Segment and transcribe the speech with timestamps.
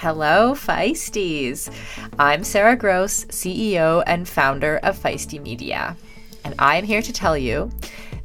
[0.00, 1.72] Hello, Feisties.
[2.18, 5.96] I'm Sarah Gross, CEO and founder of Feisty Media.
[6.44, 7.70] And I'm here to tell you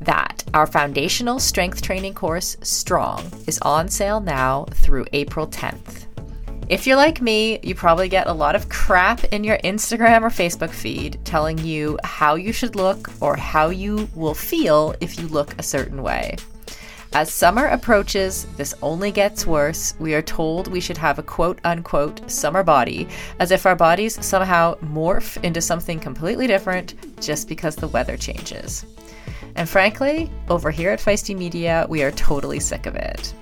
[0.01, 6.07] that our foundational strength training course, Strong, is on sale now through April 10th.
[6.67, 10.29] If you're like me, you probably get a lot of crap in your Instagram or
[10.29, 15.25] Facebook feed telling you how you should look or how you will feel if you
[15.29, 16.35] look a certain way.
[17.13, 19.95] As summer approaches, this only gets worse.
[19.99, 23.05] We are told we should have a quote unquote summer body,
[23.39, 28.85] as if our bodies somehow morph into something completely different just because the weather changes.
[29.57, 33.33] And frankly, over here at Feisty Media, we are totally sick of it.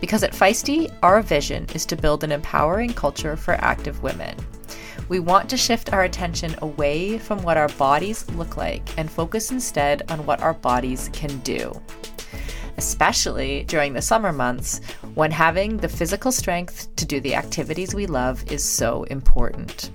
[0.00, 4.34] Because at Feisty, our vision is to build an empowering culture for active women.
[5.08, 9.52] We want to shift our attention away from what our bodies look like and focus
[9.52, 11.80] instead on what our bodies can do.
[12.76, 14.80] Especially during the summer months
[15.14, 19.90] when having the physical strength to do the activities we love is so important.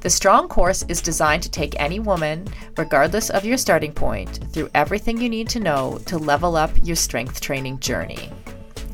[0.00, 4.70] The Strong course is designed to take any woman, regardless of your starting point, through
[4.74, 8.30] everything you need to know to level up your strength training journey.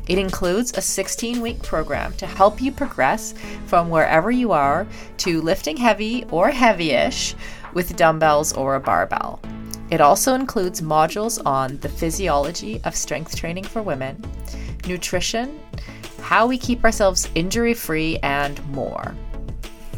[0.07, 3.33] It includes a 16 week program to help you progress
[3.67, 4.85] from wherever you are
[5.19, 7.35] to lifting heavy or heavy ish
[7.73, 9.39] with dumbbells or a barbell.
[9.89, 14.21] It also includes modules on the physiology of strength training for women,
[14.87, 15.59] nutrition,
[16.21, 19.15] how we keep ourselves injury free, and more.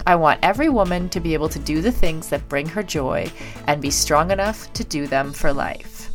[0.05, 3.31] I want every woman to be able to do the things that bring her joy
[3.67, 6.11] and be strong enough to do them for life.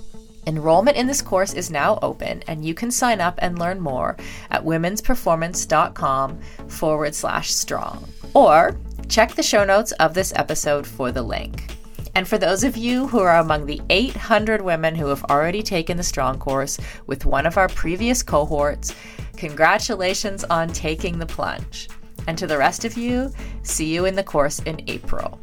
[0.47, 4.17] Enrollment in this course is now open, and you can sign up and learn more
[4.51, 8.07] at womensperformance.com forward slash strong.
[8.35, 8.77] Or
[9.09, 11.74] check the show notes of this episode for the link.
[12.15, 15.97] And for those of you who are among the 800 women who have already taken
[15.97, 18.95] the Strong course with one of our previous cohorts,
[19.37, 21.89] congratulations on taking the plunge.
[22.27, 25.41] And to the rest of you, see you in the course in April.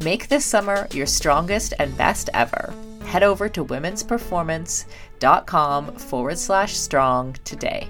[0.00, 2.74] Make this summer your strongest and best ever.
[3.04, 7.88] Head over to womensperformance.com forward slash strong today.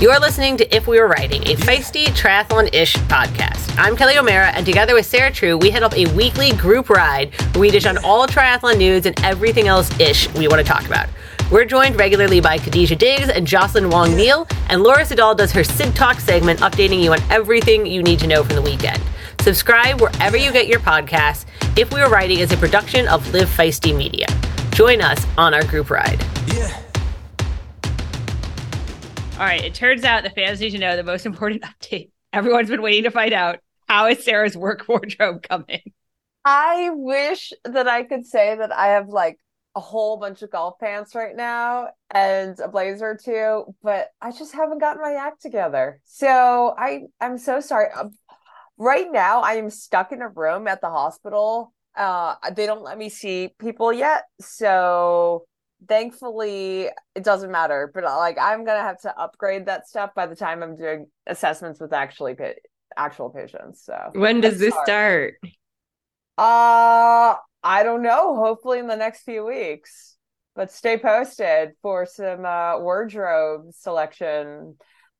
[0.00, 3.76] You're listening to If We Were Riding, a feisty triathlon ish podcast.
[3.76, 7.34] I'm Kelly O'Mara, and together with Sarah True, we head up a weekly group ride
[7.52, 10.86] where we dish on all triathlon news and everything else ish we want to talk
[10.86, 11.06] about.
[11.52, 15.62] We're joined regularly by Khadija Diggs and Jocelyn Wong Neal, and Laura Siddall does her
[15.62, 19.02] Sid Talk segment, updating you on everything you need to know from the weekend.
[19.42, 21.44] Subscribe wherever you get your podcasts.
[21.76, 24.28] If We Were Riding is a production of Live Feisty Media.
[24.70, 26.24] Join us on our group ride.
[26.54, 26.74] Yeah.
[29.40, 29.64] All right.
[29.64, 32.10] It turns out the fans need to know the most important update.
[32.30, 35.80] Everyone's been waiting to find out how is Sarah's work wardrobe coming?
[36.44, 39.38] I wish that I could say that I have like
[39.74, 44.52] a whole bunch of golf pants right now and a blazer too, but I just
[44.52, 46.02] haven't gotten my act together.
[46.04, 47.86] So I I'm so sorry.
[47.92, 48.10] Um,
[48.76, 51.72] right now I am stuck in a room at the hospital.
[51.96, 54.24] Uh they don't let me see people yet.
[54.38, 55.46] So
[55.88, 60.26] thankfully it doesn't matter but uh, like i'm gonna have to upgrade that stuff by
[60.26, 62.52] the time i'm doing assessments with actually pa-
[62.96, 64.10] actual patients so.
[64.12, 65.34] When does this start?
[66.36, 70.16] Uh i don't know hopefully in the next few weeks
[70.54, 74.76] but stay posted for some uh wardrobe selection.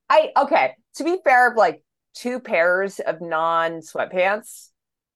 [0.09, 1.83] I okay to be fair like
[2.15, 4.69] two pairs of non sweatpants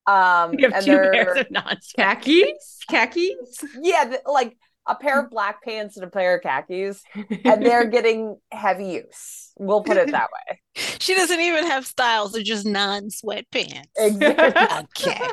[0.06, 2.80] um you have two pairs of non khakis?
[2.88, 3.64] Khakis?
[3.80, 4.56] Yeah like
[4.86, 7.02] a pair of black pants and a pair of khakis,
[7.44, 9.52] and they're getting heavy use.
[9.58, 10.60] We'll put it that way.
[10.98, 13.84] She doesn't even have styles; they're just non sweatpants.
[13.96, 15.06] Exactly.
[15.08, 15.28] okay.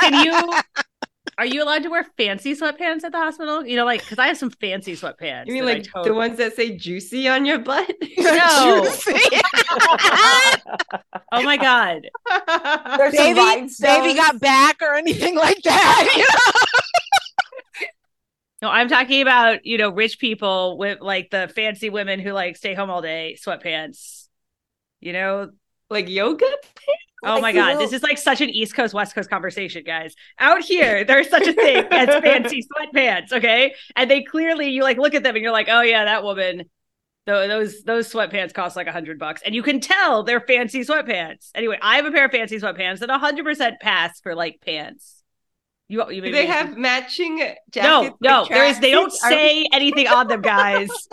[0.00, 0.58] Can you?
[1.38, 3.64] Are you allowed to wear fancy sweatpants at the hospital?
[3.64, 5.46] You know, like because I have some fancy sweatpants.
[5.46, 6.08] You mean like totally...
[6.08, 7.94] the ones that say "juicy" on your butt?
[8.18, 8.88] No.
[11.32, 12.02] oh my god.
[12.96, 16.12] There's baby, baby got back or anything like that.
[16.16, 16.51] You know?
[18.62, 22.56] No, I'm talking about, you know, rich people with like the fancy women who like
[22.56, 24.28] stay home all day, sweatpants.
[25.00, 25.50] You know,
[25.90, 27.02] like yoga pants?
[27.24, 30.14] Oh my god, this is like such an East Coast West Coast conversation, guys.
[30.38, 33.74] Out here, there's such a thing as fancy sweatpants, okay?
[33.94, 36.64] And they clearly you like look at them and you're like, "Oh yeah, that woman
[37.26, 41.50] those those sweatpants cost like a hundred bucks, and you can tell they're fancy sweatpants.
[41.54, 45.21] Anyway, I have a pair of fancy sweatpants that hundred percent pass for like pants.
[45.88, 47.38] You, you they have matching
[47.70, 48.16] jackets.
[48.20, 48.80] No, no, there is.
[48.80, 50.88] They don't say anything on them, guys.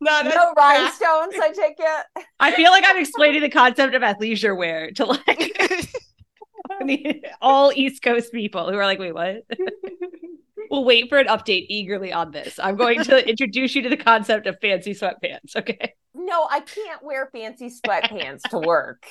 [0.00, 1.34] Not no rhinestones.
[1.40, 2.24] I take it.
[2.38, 5.90] I feel like I'm explaining the concept of athleisure wear to like.
[7.40, 9.44] all East Coast people who are like, wait, what?
[10.70, 12.58] we'll wait for an update eagerly on this.
[12.62, 15.56] I'm going to introduce you to the concept of fancy sweatpants.
[15.56, 15.94] Okay.
[16.14, 19.06] No, I can't wear fancy sweatpants to work.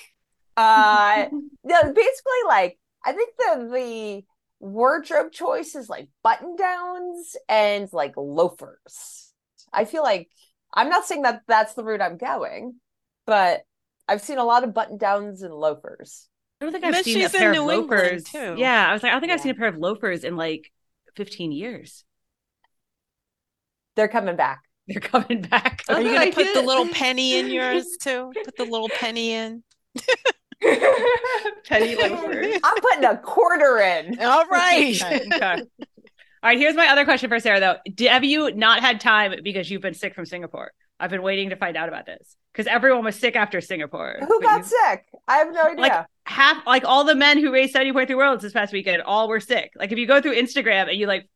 [0.58, 1.28] Uh,
[1.64, 4.24] no, basically, like I think the the
[4.60, 9.32] wardrobe choice is like button downs and like loafers.
[9.72, 10.30] I feel like
[10.74, 12.76] I'm not saying that that's the route I'm going,
[13.26, 13.62] but
[14.08, 16.28] I've seen a lot of button downs and loafers.
[16.60, 18.24] I don't think I've seen a pair of loafers.
[18.24, 18.56] Too.
[18.58, 19.36] Yeah, I was like, I don't think yeah.
[19.36, 20.72] I've seen a pair of loafers in like
[21.16, 22.04] 15 years.
[23.96, 24.62] They're coming back.
[24.88, 25.84] They're coming back.
[25.90, 28.32] Are you going to put the little penny in yours too?
[28.46, 29.64] Put the little penny in.
[31.66, 32.60] penny loafers.
[32.64, 34.20] I'm putting a quarter in.
[34.20, 35.02] All right.
[35.04, 35.64] okay.
[36.44, 38.08] All right, here's my other question for Sarah though.
[38.08, 40.72] Have you not had time because you've been sick from Singapore?
[41.00, 44.18] I've been waiting to find out about this because everyone was sick after Singapore.
[44.28, 44.64] Who got you...
[44.66, 45.06] sick?
[45.28, 45.82] I have no idea.
[45.82, 49.40] Like half, like all the men who raced 70.3 Worlds this past weekend, all were
[49.40, 49.72] sick.
[49.76, 51.30] Like if you go through Instagram and you like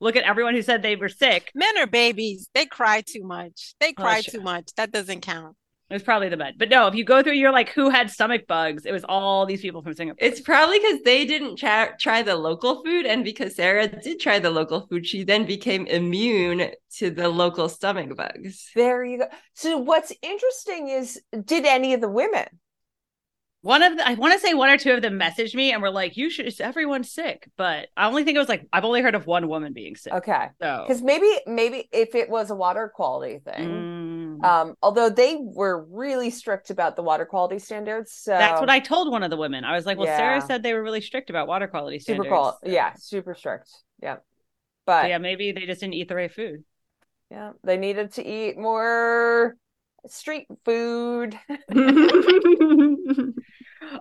[0.00, 2.48] look at everyone who said they were sick, men are babies.
[2.54, 3.74] They cry too much.
[3.80, 4.70] They oh, cry oh, too much.
[4.76, 5.56] That doesn't count.
[5.94, 6.58] It was probably the med.
[6.58, 8.84] But no, if you go through, you're like, who had stomach bugs?
[8.84, 10.26] It was all these people from Singapore.
[10.26, 13.06] It's probably because they didn't tra- try the local food.
[13.06, 17.68] And because Sarah did try the local food, she then became immune to the local
[17.68, 18.72] stomach bugs.
[18.74, 19.26] There you go.
[19.52, 22.48] So, what's interesting is, did any of the women
[23.64, 25.80] one of the, I want to say one or two of them messaged me and
[25.80, 29.00] were like, "You should." Everyone's sick, but I only think it was like I've only
[29.00, 30.12] heard of one woman being sick.
[30.12, 33.93] Okay, so because maybe maybe if it was a water quality thing, mm.
[34.44, 38.12] Um, although they were really strict about the water quality standards.
[38.12, 39.64] So that's what I told one of the women.
[39.64, 40.16] I was like, "Well, yeah.
[40.16, 43.70] Sarah said they were really strict about water quality standards." Super cool, yeah, super strict.
[44.02, 44.16] Yeah,
[44.86, 46.64] but so yeah, maybe they just didn't eat the right food.
[47.30, 49.56] Yeah, they needed to eat more
[50.06, 51.38] street food.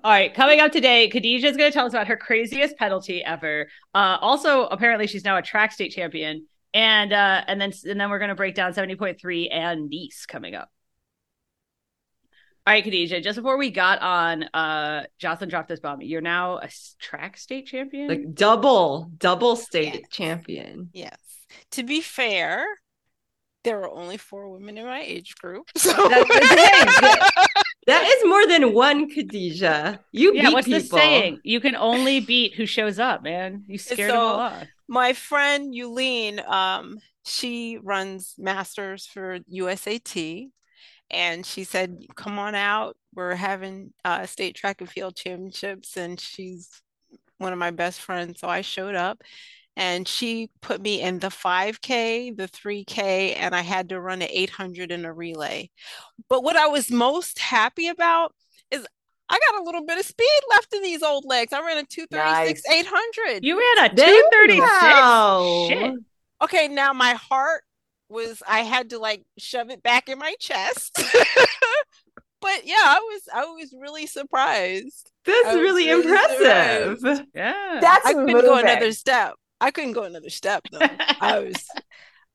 [0.03, 3.23] All right, coming up today, Khadija is going to tell us about her craziest penalty
[3.23, 3.67] ever.
[3.93, 8.09] Uh, also, apparently, she's now a track state champion, and uh, and then and then
[8.09, 10.69] we're going to break down seventy point three and Nice coming up.
[12.65, 16.01] All right, Khadija, just before we got on, uh, Jocelyn dropped this bomb.
[16.01, 20.03] You're now a track state champion, like double, double state yes.
[20.09, 20.89] champion.
[20.93, 21.17] Yes.
[21.71, 22.65] To be fair,
[23.65, 25.67] there were only four women in my age group.
[25.77, 25.91] So
[27.87, 29.99] that is more than one Khadija.
[30.11, 30.81] You yeah, what's people.
[30.81, 31.39] the saying?
[31.43, 33.63] You can only beat who shows up, man.
[33.67, 34.67] You scared so, them all off.
[34.87, 40.49] My friend Yulene, um, she runs masters for USAT.
[41.11, 42.97] And she said, Come on out.
[43.13, 45.95] We're having uh, state track and field championships.
[45.95, 46.81] And she's
[47.37, 48.39] one of my best friends.
[48.39, 49.21] So I showed up
[49.75, 54.27] and she put me in the 5K, the 3K, and I had to run an
[54.29, 55.69] 800 in a relay.
[56.29, 58.33] But what I was most happy about
[58.69, 58.85] is
[59.29, 61.53] I got a little bit of speed left in these old legs.
[61.53, 62.85] I ran a 236 nice.
[62.85, 63.43] 800.
[63.43, 64.59] You ran a 236?
[64.61, 65.65] Wow.
[65.69, 65.93] Shit.
[66.43, 67.63] Okay, now my heart
[68.09, 70.91] was I had to like shove it back in my chest.
[72.41, 75.11] but yeah, I was I was really surprised.
[75.25, 76.99] That's really, really, impressive.
[76.99, 77.23] Surprised.
[77.33, 77.79] Yeah.
[77.81, 79.35] That's I couldn't go another step.
[79.63, 80.79] I couldn't go another step though.
[81.21, 81.65] I was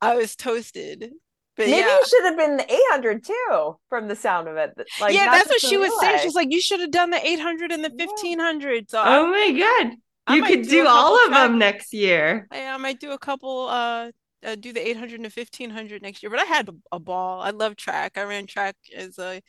[0.01, 1.13] I was toasted.
[1.57, 1.99] But Maybe yeah.
[1.99, 4.71] you should have been the 800 too, from the sound of it.
[5.01, 6.21] Like, yeah, that's what she was saying.
[6.23, 8.89] She's like, you should have done the 800 and the 1500.
[8.89, 11.49] So oh my god, you could do, do all of track.
[11.49, 12.47] them next year.
[12.53, 13.67] Yeah, I might do a couple.
[13.69, 14.13] Uh,
[14.45, 16.31] uh, do the 800 and 1500 next year.
[16.31, 17.41] But I had a ball.
[17.41, 18.17] I love track.
[18.17, 19.43] I ran track as a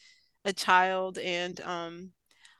[0.45, 2.12] a child, and um,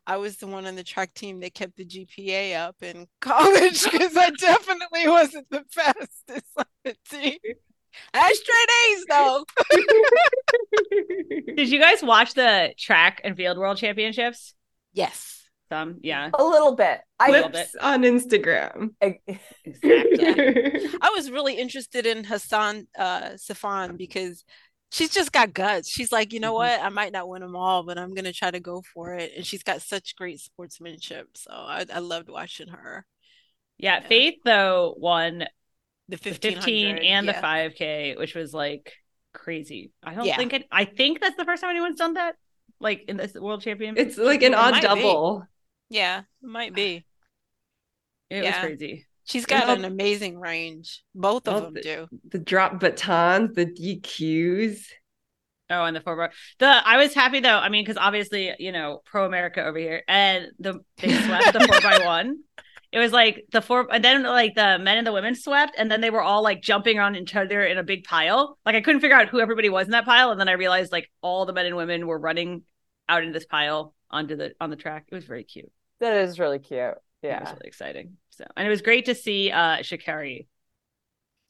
[0.09, 3.83] I was the one on the track team that kept the GPA up in college
[3.83, 7.37] because I definitely wasn't the fastest on the team.
[8.15, 9.45] I had straight A's though.
[11.55, 14.55] Did you guys watch the track and field world championships?
[14.93, 15.47] Yes.
[15.71, 16.31] Some, yeah.
[16.33, 17.01] A little bit.
[17.19, 18.89] I Clips on Instagram.
[19.01, 20.89] exactly.
[21.01, 24.43] I was really interested in Hassan uh Sifan because
[24.89, 25.89] she's just got guts.
[25.89, 26.79] She's like, you know mm-hmm.
[26.79, 26.81] what?
[26.81, 29.31] I might not win them all, but I'm gonna try to go for it.
[29.36, 31.29] And she's got such great sportsmanship.
[31.36, 33.05] So I, I loved watching her.
[33.77, 34.08] Yeah, yeah.
[34.08, 35.46] Faith though won
[36.10, 37.31] the 15 and yeah.
[37.31, 38.93] the 5K, which was like
[39.34, 39.91] crazy.
[40.03, 40.38] I don't yeah.
[40.38, 40.65] think it.
[40.72, 42.36] I think that's the first time anyone's done that.
[42.79, 43.96] Like in this world champion.
[43.98, 45.39] It's like an odd double.
[45.89, 45.98] Be.
[45.98, 47.05] Yeah, it might be.
[48.29, 49.08] It was crazy.
[49.29, 51.03] She's got an amazing range.
[51.13, 52.07] Both of them the, do.
[52.29, 54.81] The drop batons, the DQs.
[55.69, 56.31] Oh, and the four bar.
[56.57, 57.57] The I was happy though.
[57.57, 61.59] I mean, because obviously, you know, pro America over here, and the they swept the
[61.59, 62.39] four by one.
[62.91, 65.91] It was like the four, and then like the men and the women swept, and
[65.91, 68.57] then they were all like jumping on each other in a big pile.
[68.65, 70.91] Like I couldn't figure out who everybody was in that pile, and then I realized
[70.91, 72.63] like all the men and women were running
[73.07, 75.05] out in this pile onto the on the track.
[75.12, 75.71] It was very cute.
[76.00, 76.79] That is really cute.
[76.79, 77.39] Yeah, It Yeah.
[77.41, 78.17] was really exciting.
[78.39, 80.48] So, and it was great to see uh Sha'Carri.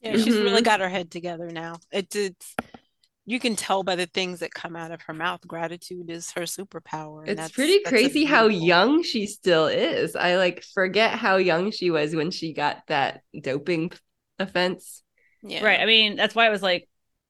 [0.01, 0.65] Yeah, she's really Mhm.
[0.65, 1.75] got her head together now.
[1.91, 2.55] It, it's
[3.27, 5.41] you can tell by the things that come out of her mouth.
[5.48, 7.19] Gratitude is her superpower.
[7.22, 10.15] and It's that's- pretty that's crazy how young she still is.
[10.15, 13.91] I like forget how young she was when she got that doping
[14.39, 15.03] offense.
[15.43, 15.63] Yeah.
[15.63, 15.79] Right.
[15.79, 16.89] I mean, that's why it was like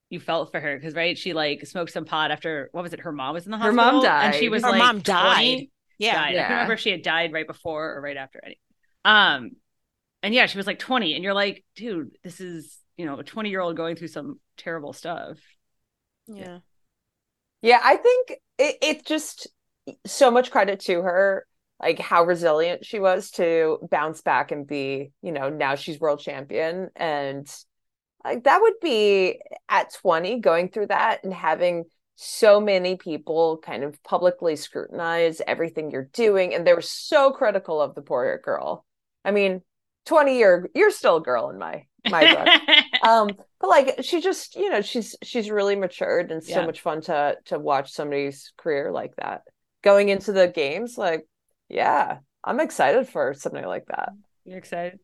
[0.09, 3.01] you felt for her because right, she like smoked some pot after what was it?
[3.01, 3.75] Her mom was in the hospital.
[3.77, 4.09] Her hospital.
[4.09, 4.51] mom and she died.
[4.51, 5.67] was Her like mom 20, died.
[5.97, 6.13] Yeah.
[6.13, 6.21] died.
[6.27, 6.39] I Yeah.
[6.43, 8.57] can't remember if she had died right before or right after any.
[9.05, 9.51] Um,
[10.21, 13.23] and yeah, she was like 20, and you're like, dude, this is you know a
[13.23, 15.37] 20 year old going through some terrible stuff.
[16.27, 16.59] Yeah.
[17.61, 19.47] Yeah, I think it, it just
[20.05, 21.45] so much credit to her,
[21.79, 26.19] like how resilient she was to bounce back and be, you know, now she's world
[26.19, 26.89] champion.
[26.95, 27.47] And
[28.23, 33.83] like that would be at 20 going through that and having so many people kind
[33.83, 36.53] of publicly scrutinize everything you're doing.
[36.53, 38.85] And they were so critical of the poor girl.
[39.25, 39.61] I mean,
[40.05, 42.55] 20 year, you're still a girl in my my book
[43.01, 46.65] um but like she just you know she's she's really matured and so Yeah.
[46.65, 49.43] much fun to to watch somebody's career like that
[49.83, 51.27] going into the games like
[51.69, 54.13] yeah i'm excited for something like that
[54.45, 54.99] You're excited.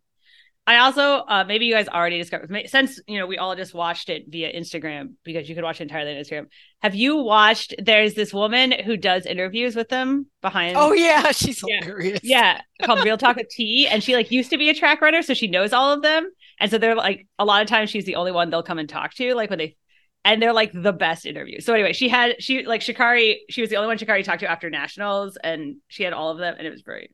[0.68, 4.10] I also uh maybe you guys already discovered since you know we all just watched
[4.10, 6.48] it via Instagram because you could watch it entirely on Instagram.
[6.82, 7.76] Have you watched?
[7.78, 10.76] There's this woman who does interviews with them behind.
[10.78, 11.84] Oh yeah, she's Yeah.
[11.84, 12.20] hilarious.
[12.24, 15.22] yeah, called Real Talk with T, and she like used to be a track runner,
[15.22, 16.30] so she knows all of them.
[16.60, 18.90] And so they're like a lot of times she's the only one they'll come and
[18.90, 19.76] talk to, like when they
[20.24, 21.64] and they're like the best interviews.
[21.66, 24.50] So anyway, she had she like Sha'Carri, she was the only one Sha'Carri talked to
[24.50, 27.12] after nationals, and she had all of them, and it was very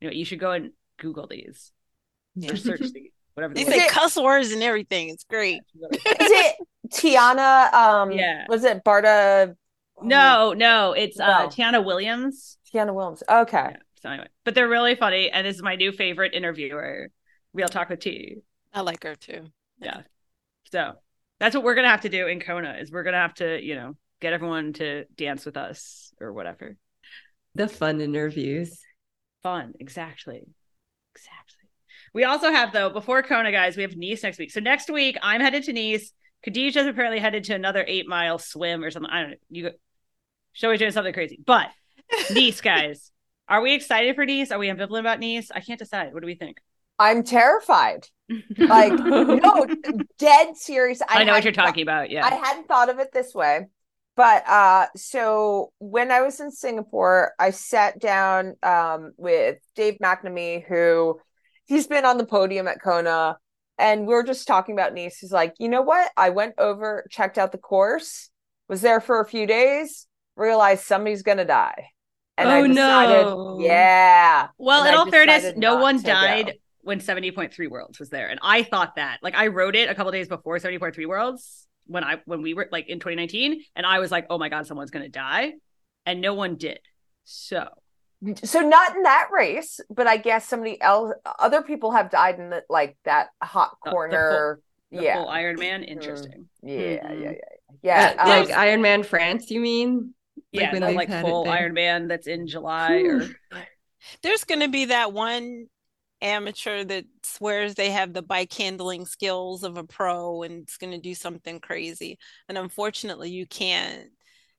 [0.00, 1.70] you know, you should go and Google these
[2.46, 5.08] or search these, whatever They say cuss words and everything.
[5.10, 5.60] It's great.
[5.74, 6.56] is it
[6.88, 8.46] tiana um Yeah.
[8.48, 9.54] was it barta
[10.02, 11.48] No, no, it's uh No.
[11.48, 12.58] Tiana Williams.
[12.72, 15.92] tiana williams okay Yeah, so anyway, but they're really funny, and this is my new
[15.92, 17.08] favorite interviewer,
[17.52, 18.36] Real Talk with T.
[18.72, 19.46] I like her too.
[19.80, 20.02] Yeah.
[20.70, 20.92] So
[21.40, 23.74] that's what we're gonna have to do in Kona is we're gonna have to, you
[23.74, 26.76] know, get everyone to dance with us or whatever.
[27.54, 28.80] The fun interviews.
[29.42, 30.42] Fun, exactly.
[31.14, 31.57] Exactly.
[32.14, 34.50] We also have though, before Kona, guys, we have Nice next week.
[34.50, 36.12] So next week I'm headed to Nice.
[36.46, 39.10] Khadija's apparently headed to another eight mile swim or something.
[39.10, 39.36] I don't know.
[39.50, 39.70] You go
[40.52, 41.38] show doing something crazy.
[41.44, 41.68] But
[42.30, 43.10] Nice, guys.
[43.48, 44.50] Are we excited for Nice?
[44.50, 45.50] Are we ambivalent about Nice?
[45.50, 46.12] I can't decide.
[46.14, 46.58] What do we think?
[47.00, 48.08] i'm terrified
[48.58, 49.64] like no
[50.18, 52.10] dead serious I know what you're thought- talking about.
[52.10, 52.26] Yeah.
[52.26, 53.66] I hadn't thought of it this way.
[54.16, 60.64] But uh so when I was in Singapore, I sat down um with Dave McNamee,
[60.66, 61.20] who
[61.68, 63.38] he's been on the podium at Kona,
[63.78, 65.18] and we were just talking about Nice.
[65.18, 66.10] He's like, you know what?
[66.16, 68.30] I went over, checked out the course,
[68.68, 70.06] was there for a few days,
[70.36, 71.90] realized somebody's gonna die.
[72.36, 73.58] And I Oh, decided, no.
[73.58, 74.48] yeah.
[74.58, 76.52] Well, And in I all fairness, no one to go.
[76.52, 78.28] died when 70.3 Worlds was there.
[78.28, 79.18] And I thought that.
[79.22, 82.68] Like I wrote it a couple days before 70.3 Worlds when I when we were
[82.70, 85.54] like in 2019 and I was like, "Oh my god, someone's to die."
[86.06, 86.80] And no one did.
[87.24, 87.68] So,
[88.44, 92.50] So not in that race, but I guess somebody else other people have died in
[92.50, 94.60] the, like that hot The- the full- corner.
[94.90, 95.14] the yeah.
[95.16, 96.48] full Ironman, interesting.
[96.62, 97.22] Yeah, Mhm.
[97.22, 97.32] yeah, yeah,
[97.82, 98.14] yeah.
[98.18, 100.14] Uh, um, like Ironman France, you mean?
[100.50, 101.48] Yeah, when like full.
[101.48, 103.28] Iron Man that's in July or
[104.22, 105.66] There's going to be that one
[106.20, 110.92] amateur that swears they have the bike handling skills of a pro and it's going
[110.92, 112.18] to do something crazy.
[112.48, 114.08] And unfortunately, you can't.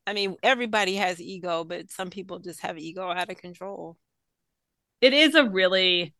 [0.10, 3.98] I mean, everybody has ego, but some people just have ego out of control.
[5.02, 6.14] it is a really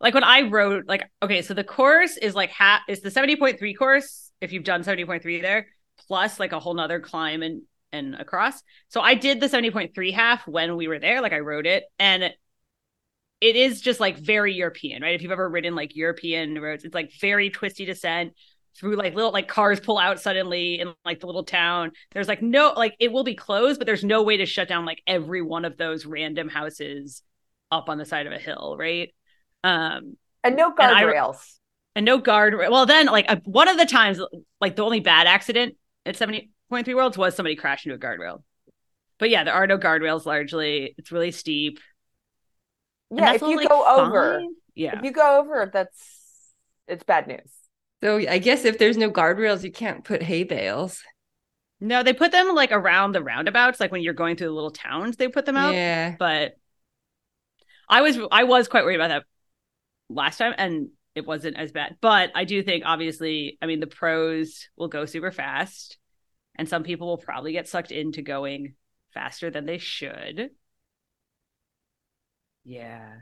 [0.00, 3.76] like when I wrote like okay, so the course is like half is the 70.3
[3.76, 5.68] course if you've done 70.3 there,
[6.06, 8.62] plus like a whole nother climb and and across.
[8.88, 12.22] So I did the 70.3 half when we were there, like I wrote it, and
[13.40, 15.14] it is just like very European, right?
[15.14, 18.34] If you've ever ridden like European roads, it's like very twisty descent
[18.76, 21.92] through like little like cars pull out suddenly in like the little town.
[22.12, 24.84] There's like no like it will be closed, but there's no way to shut down
[24.84, 27.22] like every one of those random houses
[27.70, 29.14] up on the side of a hill, right?
[29.62, 31.56] Um, and no and guardrails.
[31.94, 32.54] and no guard.
[32.56, 34.20] Well, then like uh, one of the times,
[34.60, 37.98] like the only bad accident at seventy point three worlds was somebody crashed into a
[37.98, 38.42] guardrail.
[39.18, 40.24] But yeah, there are no guardrails.
[40.24, 41.78] Largely, it's really steep.
[43.10, 44.54] Yeah, if you all, like, go over, fine.
[44.74, 46.54] yeah, if you go over, that's
[46.86, 47.52] it's bad news.
[48.02, 51.02] So I guess if there's no guardrails, you can't put hay bales.
[51.80, 54.70] no, they put them like around the roundabouts, like when you're going through the little
[54.70, 55.74] towns, they put them out.
[55.74, 56.16] Yeah.
[56.18, 56.54] But
[57.88, 59.24] I was I was quite worried about that
[60.08, 61.96] last time, and it wasn't as bad.
[62.00, 65.98] But I do think, obviously, I mean, the pros will go super fast,
[66.56, 68.74] and some people will probably get sucked into going
[69.14, 70.50] faster than they should.
[72.64, 73.16] Yeah.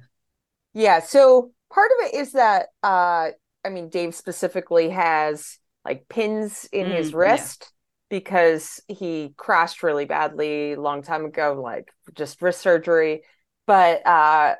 [0.74, 3.30] Yeah, so part of it is that uh
[3.68, 7.48] I mean Dave specifically has like pins in his Mm, yeah.
[7.48, 7.72] wrist
[8.08, 13.24] because he crashed really badly a long time ago, like just wrist surgery.
[13.66, 14.54] But uh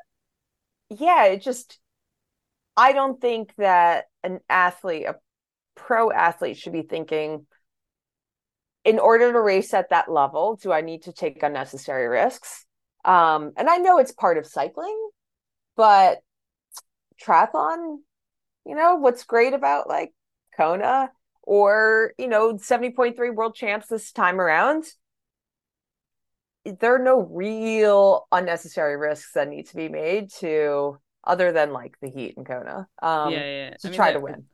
[0.89, 1.79] yeah, it just
[2.77, 5.15] I don't think that an athlete, a
[5.75, 7.47] pro athlete should be thinking
[8.85, 12.65] in order to race at that level, do I need to take unnecessary risks?
[13.05, 15.09] Um, and I know it's part of cycling,
[15.75, 16.19] but
[17.21, 17.99] triathlon,
[18.69, 20.13] you know, what's great about like
[20.55, 21.09] Kona
[21.41, 24.85] or, you know, 70.3 world champs this time around,
[26.63, 31.97] there are no real unnecessary risks that need to be made to other than like
[31.99, 32.87] the heat in Kona.
[33.01, 33.69] Um, yeah, yeah.
[33.71, 34.45] to I mean, try to win.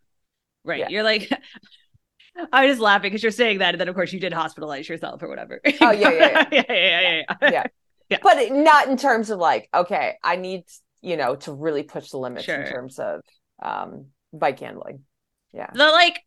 [0.63, 0.79] Right.
[0.79, 0.87] Yeah.
[0.87, 1.29] You're like,
[2.53, 4.87] I was just laughing because you're saying that, and then of course you did hospitalize
[4.87, 5.59] yourself or whatever.
[5.81, 7.49] Oh, yeah, yeah, yeah, yeah, yeah, yeah, yeah.
[7.51, 7.63] Yeah.
[8.09, 8.17] Yeah.
[8.23, 10.63] But it- not in terms of like, okay, I need,
[11.01, 12.61] you know, to really push the limits Sure.
[12.61, 13.21] in terms of
[13.61, 15.01] um bike handling.
[15.53, 15.69] Yeah.
[15.73, 16.21] the like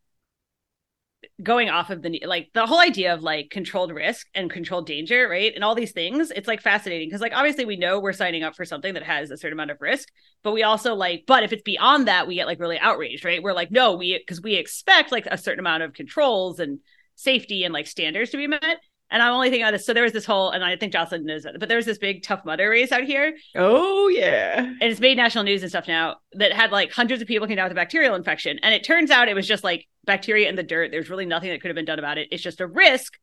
[1.43, 5.27] going off of the like the whole idea of like controlled risk and controlled danger
[5.27, 8.43] right and all these things it's like fascinating because like obviously we know we're signing
[8.43, 10.07] up for something that has a certain amount of risk
[10.43, 13.43] but we also like but if it's beyond that we get like really outraged right
[13.43, 16.79] we're like no we because we expect like a certain amount of controls and
[17.15, 18.77] safety and like standards to be met
[19.11, 21.25] and i'm only thinking about this so there was this whole and i think jocelyn
[21.25, 23.35] knows it but there was this big tough mudder race out here.
[23.55, 24.59] Oh yeah.
[24.59, 27.57] and it's made national news and stuff now that had like hundreds of people came
[27.57, 28.59] down with a bacterial infection.
[28.61, 30.91] And it turns out it was just like bacteria in the dirt.
[30.91, 32.29] There's really nothing that could have been done about it.
[32.31, 33.13] It's just a risk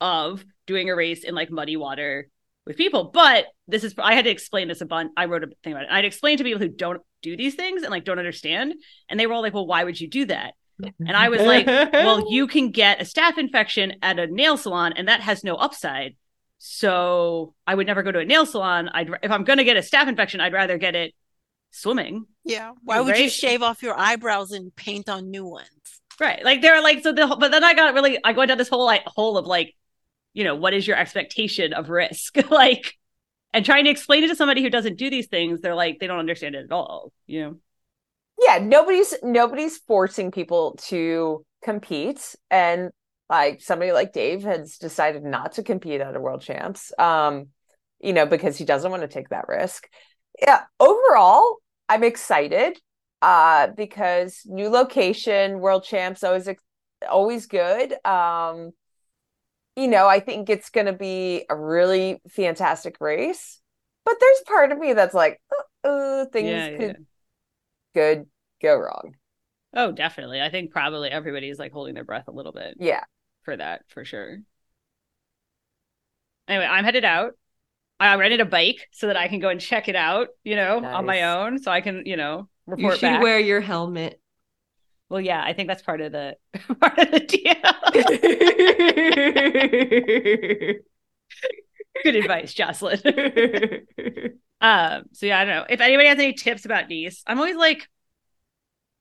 [0.00, 2.28] of doing a race in like muddy water
[2.66, 3.10] with people.
[3.12, 5.84] But this is i had to explain this a bunch i wrote a thing about
[5.84, 5.90] it.
[5.90, 8.74] I'd explain to people who don't do these things and like don't understand.
[9.08, 10.54] And they were all like well why would you do that
[11.06, 14.92] and i was like well you can get a staph infection at a nail salon
[14.96, 16.16] and that has no upside.
[16.58, 18.88] So i would never go to a nail salon.
[18.88, 21.14] I'd if i'm going to get a staph infection i'd rather get it
[21.70, 22.26] swimming.
[22.44, 22.72] Yeah.
[22.84, 25.68] Why would you shave off your eyebrows and paint on new ones?
[26.20, 26.44] right.
[26.44, 28.84] Like they're like so the but then i got really i go down this whole
[28.84, 29.74] like hole of like
[30.34, 32.36] you know what is your expectation of risk?
[32.50, 32.94] Like
[33.54, 36.06] and trying to explain it to somebody who doesn't do these things they're like they
[36.06, 37.56] don't understand it at all you know
[38.38, 42.90] Yeah, nobody's nobody's forcing people to compete and
[43.30, 47.48] like somebody like Dave has decided not to compete at a world champs um
[48.00, 49.88] you know because he doesn't want to take that risk.
[50.40, 52.78] Yeah, overall I'm excited
[53.22, 56.48] uh because new location world champs always
[57.08, 57.94] always good.
[58.04, 58.72] Um
[59.76, 63.60] you know, I think it's going to be a really fantastic race.
[64.04, 65.40] But there's part of me that's like
[65.84, 67.11] uh, uh, things Yeah, could yeah.
[67.94, 68.26] Good
[68.62, 69.14] go wrong.
[69.74, 73.02] oh definitely i think probably everybody's like holding their breath a little bit Yeah.
[73.42, 74.38] for that for sure.
[76.48, 77.32] Anyway, I'm headed out.
[78.00, 80.84] I rented a bike so that I can go and check it out, you know,
[80.84, 83.22] on my own, so I can, you know, You report should back.
[83.22, 84.20] wear your helmet.
[85.08, 86.36] Well, yeah, I think that's part of the
[86.80, 87.54] part of the deal.
[92.04, 93.00] Good advice, Jocelyn.
[94.62, 97.22] um, so yeah, I don't know if anybody has any tips about Nice.
[97.26, 97.88] I'm always like,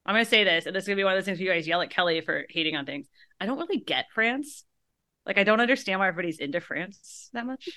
[0.05, 1.53] I'm gonna say this, and this is gonna be one of those things where you
[1.53, 3.07] guys yell at Kelly for hating on things.
[3.39, 4.65] I don't really get France.
[5.25, 7.69] Like, I don't understand why everybody's into France that much.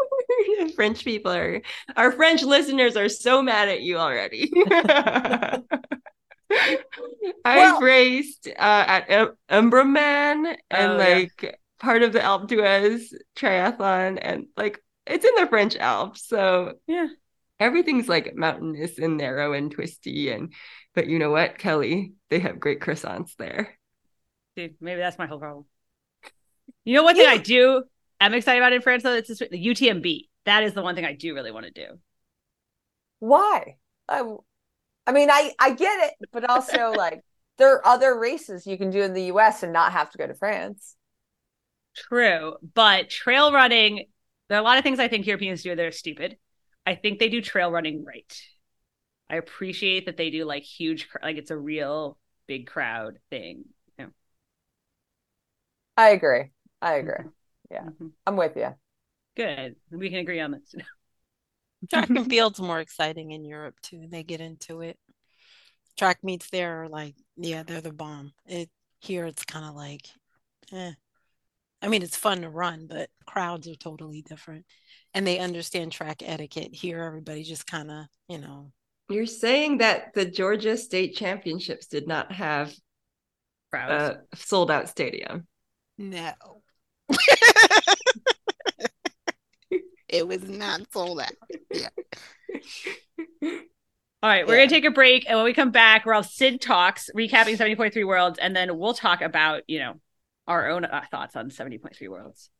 [0.76, 1.60] French people are
[1.96, 4.52] our French listeners are so mad at you already.
[6.50, 6.78] I've
[7.44, 8.52] Well- raced uh,
[8.86, 11.14] at um- Embrunman and Oh, yeah.
[11.14, 16.74] like part of the Alpe d'Huez triathlon, and like it's in the French Alps, so
[16.86, 17.08] Yeah.
[17.58, 20.30] everything's like mountainous and narrow and twisty.
[20.30, 20.52] And
[20.94, 23.78] but you know what, Kelly, they have great croissants there.
[24.56, 25.66] Dude, maybe that's my whole problem.
[26.84, 27.84] You know, one thing I do,
[28.20, 29.14] I'm excited about in France though.
[29.14, 30.28] It's the UTMB.
[30.44, 31.98] That is the one thing I do really want to do.
[33.18, 33.76] Why?
[34.08, 34.22] I,
[35.06, 37.22] I mean, I I get it, but also like
[37.58, 40.26] there are other races you can do in the US and not have to go
[40.26, 40.96] to France.
[41.94, 44.06] True, but trail running,
[44.48, 46.36] there are a lot of things I think Europeans do that are stupid.
[46.84, 48.32] I think they do trail running right.
[49.28, 53.64] I appreciate that they do like huge, like it's a real big crowd thing.
[53.98, 54.10] You know?
[55.96, 56.50] I agree.
[56.80, 57.30] I agree.
[57.70, 57.84] Yeah.
[57.84, 58.12] Mhm.
[58.26, 58.74] I'm with you.
[59.36, 59.76] Good.
[59.90, 60.74] We can agree on this.
[61.90, 64.06] Track and field's more exciting in Europe too.
[64.08, 64.98] They get into it.
[65.96, 68.32] Track meets there are like, yeah, they're the bomb.
[68.46, 70.02] It here it's kind of like,
[70.72, 70.92] eh.
[71.82, 74.64] I mean, it's fun to run, but crowds are totally different.
[75.14, 76.74] And they understand track etiquette.
[76.74, 78.72] Here, everybody just kind of, you know,
[79.08, 82.74] You're saying that the Georgia State Championships did not have
[83.70, 84.16] Crowds.
[84.32, 85.46] a sold out stadium.
[85.98, 86.32] no.
[90.08, 91.32] it was not sold out.
[91.74, 91.88] oh,
[94.22, 94.62] All right, we're Yeah.
[94.66, 97.76] gonna take a break, and when we come back, we'll have Sid talks, recapping seventy
[97.76, 100.00] point three worlds, and then we'll talk about you know
[100.46, 102.50] our own uh, thoughts on seventy point three worlds.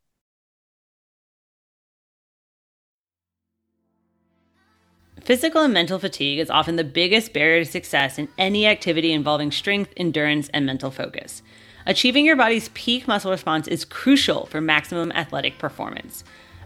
[5.22, 9.51] Physical and mental fatigue is often the biggest barrier to success in any activity involving
[9.51, 11.42] strength, endurance, and mental focus.
[11.85, 16.22] Achieving your body's peak muscle response is crucial for maximum athletic performance.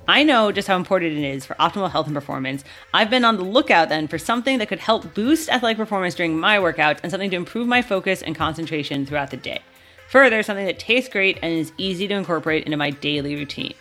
[0.08, 2.64] I know just how important it is for optimal health and performance.
[2.92, 6.38] I've been on the lookout then for something that could help boost athletic performance during
[6.38, 9.62] my workouts and something to improve my focus and concentration throughout the day.
[10.10, 13.74] Further, something that tastes great and is easy to incorporate into my daily routine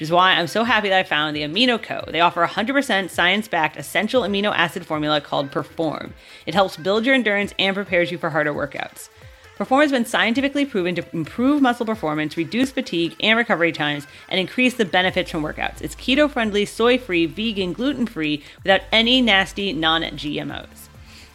[0.00, 2.02] which is why I'm so happy that I found the Amino Co.
[2.08, 6.14] They offer a 100% science backed essential amino acid formula called Perform.
[6.46, 9.10] It helps build your endurance and prepares you for harder workouts.
[9.56, 14.40] Perform has been scientifically proven to improve muscle performance, reduce fatigue and recovery times, and
[14.40, 15.82] increase the benefits from workouts.
[15.82, 20.88] It's keto friendly, soy free, vegan, gluten free, without any nasty non GMOs.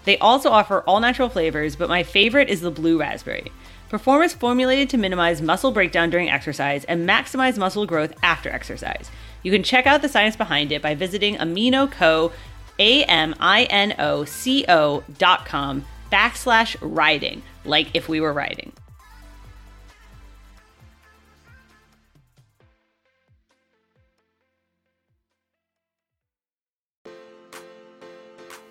[0.05, 3.51] They also offer all natural flavors, but my favorite is the blue raspberry.
[3.95, 9.09] Perform is formulated to minimize muscle breakdown during exercise and maximize muscle growth after exercise.
[9.41, 12.33] You can check out the science behind it by visiting AminoCo,
[12.77, 13.13] A-M-I-N-O-C-O
[15.17, 18.73] dot com backslash riding, like if we were riding.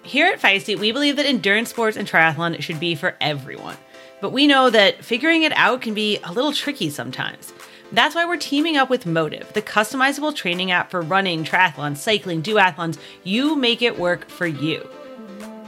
[0.02, 3.78] Here at Feisty, we believe that endurance sports and triathlon should be for everyone.
[4.20, 7.53] But we know that figuring it out can be a little tricky sometimes.
[7.92, 12.42] That's why we're teaming up with Mottiv, the customizable training app for running, triathlons, cycling,
[12.42, 12.98] duathlons.
[13.22, 14.88] You make it work for you.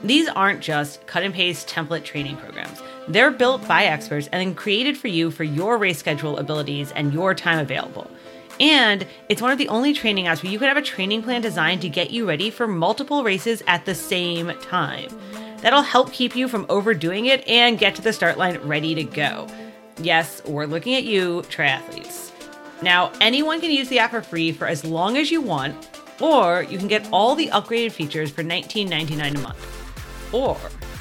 [0.03, 2.83] These aren't just cut and paste template training programs.
[3.09, 7.13] They're built by experts and then created for you for your race schedule abilities and
[7.13, 8.11] your time available.
[8.59, 11.43] And it's one of the only training apps where you can have a training plan
[11.43, 15.09] designed to get you ready for multiple races at the same time.
[15.67, 19.03] That'll help keep you from overdoing it and get to the start line ready to
[19.03, 19.49] go.
[19.99, 22.31] Yes, we're looking at you, triathletes.
[22.83, 25.75] Now, anyone can use the app for free for as long as you want,
[26.21, 30.33] or you can get all the upgraded features for $19.99 a month.
[30.33, 30.57] Or,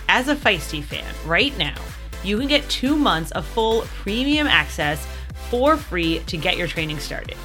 [0.10, 1.80] as a Feisty fan, right now,
[2.24, 5.06] you can get two months of full premium access
[5.52, 7.38] for free to get your training started.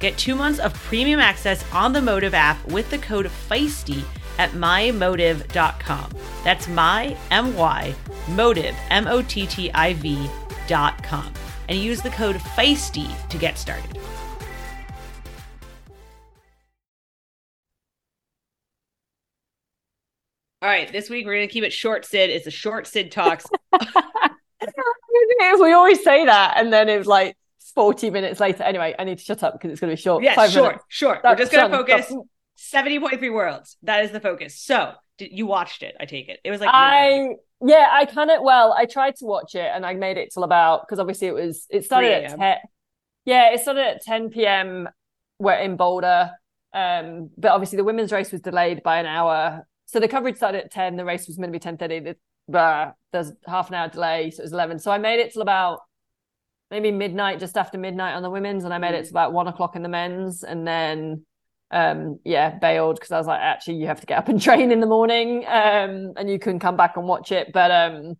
[0.00, 4.04] Get two months of premium access on the Mottiv app with the code FEISTY
[4.38, 6.10] at mymottiv.com.
[6.44, 7.94] That's my, M-Y,
[8.28, 10.30] Mottiv, M-O-T-T-I-V
[10.66, 11.32] dot com.
[11.68, 13.98] And use the code FEISTY to get started.
[20.60, 22.30] All right, this week we're going to keep it short, Sid.
[22.30, 23.46] It's a short Sid Talks.
[25.60, 27.36] we always say that, and then it's like
[27.74, 28.64] 40 minutes later.
[28.64, 30.24] Anyway, I need to shut up because it's going to be short.
[30.24, 30.84] Yeah, short, minutes.
[30.88, 31.20] short.
[31.22, 32.22] We're just going to focus Done.
[32.58, 33.76] 70.3 worlds.
[33.82, 34.60] That is the focus.
[34.60, 36.40] So, did, you watched it, I take it.
[36.44, 36.70] It was like.
[36.72, 40.32] I yeah, I kind of well, I tried to watch it and I made it
[40.32, 42.56] till about because obviously it was it started at 10
[43.28, 44.88] yeah, it started at 10 p.m.
[45.38, 46.30] We're in Boulder.
[46.72, 49.66] Um, but obviously the women's race was delayed by an hour.
[49.84, 52.14] So the coverage started at 10, the race was meant to be 10 30.
[52.48, 54.78] The, there's half an hour delay, so it was 11.
[54.78, 55.80] So I made it till about
[56.70, 59.46] maybe midnight, just after midnight on the women's, and I made it to about one
[59.46, 61.26] o'clock in the men's, and then
[61.70, 64.72] um yeah bailed because i was like actually you have to get up and train
[64.72, 67.52] in the morning um and you can come back and watch it.
[67.52, 68.14] But um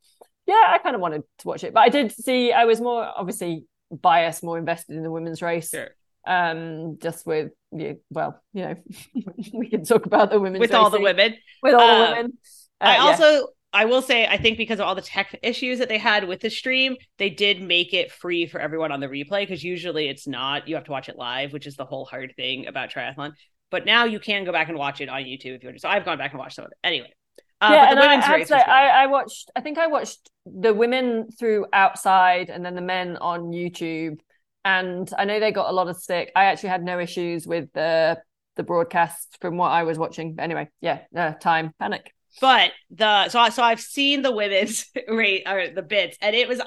[0.47, 1.73] yeah i kind of wanted to watch it.
[1.75, 5.71] But i did see i was more obviously biased more invested in the women's race
[5.71, 5.89] Sure.
[6.27, 8.75] um just with yeah, well you know
[9.55, 11.35] we can talk about the women's with all the women.
[11.63, 12.33] with all Um, the women
[12.81, 15.89] Uh, I also I will say I think because of all the tech issues that
[15.89, 19.43] they had with the stream, they did make it free for everyone on the replay
[19.43, 20.69] because usually it's not.
[20.69, 23.33] You have to watch it live, which is the whole hard thing about triathlon.
[23.71, 25.81] But now you can go back and watch it on YouTube if you want to.
[25.81, 26.79] So I've gone back and watched some of it.
[26.83, 27.13] Anyway.
[27.61, 28.61] Uh, yeah, and the I, women's have race to say.
[28.61, 29.51] I, I watched.
[29.55, 34.19] I think I watched the women through outside, and then the men on YouTube.
[34.65, 36.31] And I know they got a lot of stick.
[36.37, 38.19] I actually had no issues with the
[38.57, 40.35] the broadcast from what I was watching.
[40.35, 42.15] But anyway, yeah, uh, time panic.
[42.41, 46.49] But the so I- so I've seen the women's rate or the bits, and it
[46.49, 46.61] was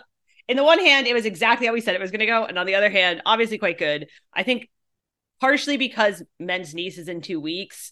[0.48, 2.46] in the one hand it was exactly how we said it was going to go,
[2.46, 4.08] and on the other hand, obviously quite good.
[4.34, 4.70] I think
[5.40, 7.92] partially because men's Nice is in two weeks,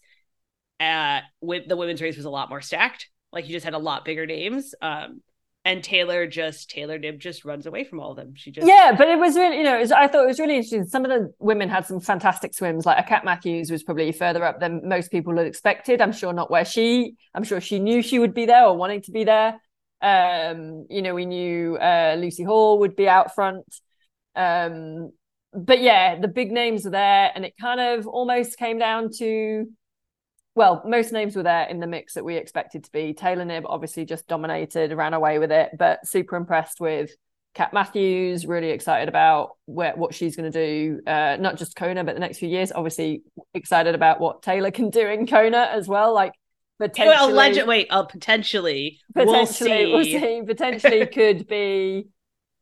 [0.79, 3.09] uh, with the women's race was a lot more stacked.
[3.31, 4.73] Like you just had a lot bigger names.
[4.81, 5.21] Um,
[5.69, 8.33] and Taylor just Taylor Knibb just runs away from all of them.
[8.35, 10.55] She just Yeah, but it was really, you know, was, I thought it was really
[10.55, 10.83] interesting.
[10.83, 12.87] Some of the women had some fantastic swims.
[12.87, 16.01] Like Kat Matthews was probably further up than most people had expected.
[16.01, 17.13] I'm sure not where she.
[17.35, 19.61] I'm sure she knew she would be there or wanting to be there.
[20.01, 23.63] Um, you know, we knew uh, Lucy Hall would be out front.
[24.35, 25.11] Um,
[25.53, 29.67] but yeah, the big names are there, and it kind of almost came down to
[30.59, 33.13] well, most names were there in the mix that we expected to be.
[33.13, 37.11] Taylor Knibb obviously just dominated, ran away with it, but super impressed with
[37.53, 38.45] Kat Matthews.
[38.45, 42.19] Really excited about where, what she's going to do, uh, not just Kona, but the
[42.19, 42.73] next few years.
[42.75, 46.13] Obviously, excited about what Taylor can do in Kona as well.
[46.13, 46.33] Like
[46.77, 47.65] potentially, well.
[47.65, 50.11] Wait, uh, potentially, potentially, we'll see.
[50.11, 50.41] we'll see.
[50.45, 52.09] Potentially, could be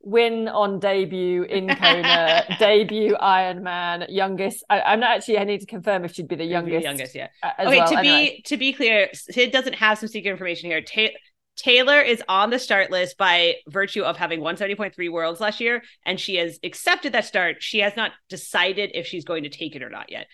[0.00, 4.64] win on debut in Kona, debut Ironman, youngest.
[4.70, 5.38] I, am not actually.
[5.38, 6.84] I need to confirm if she'd be the youngest.
[6.84, 7.28] youngest, yeah.
[7.42, 7.88] uh, Okay, well.
[7.88, 8.36] to Anyway.
[8.36, 10.80] be to be clear, Sid doesn't have some secret information here.
[10.80, 11.16] Ta-
[11.56, 15.82] Taylor is on the start list by virtue of having won 70.3 worlds last year,
[16.06, 17.56] and she has accepted that start.
[17.58, 20.28] She has not decided if she's going to take it or not yet.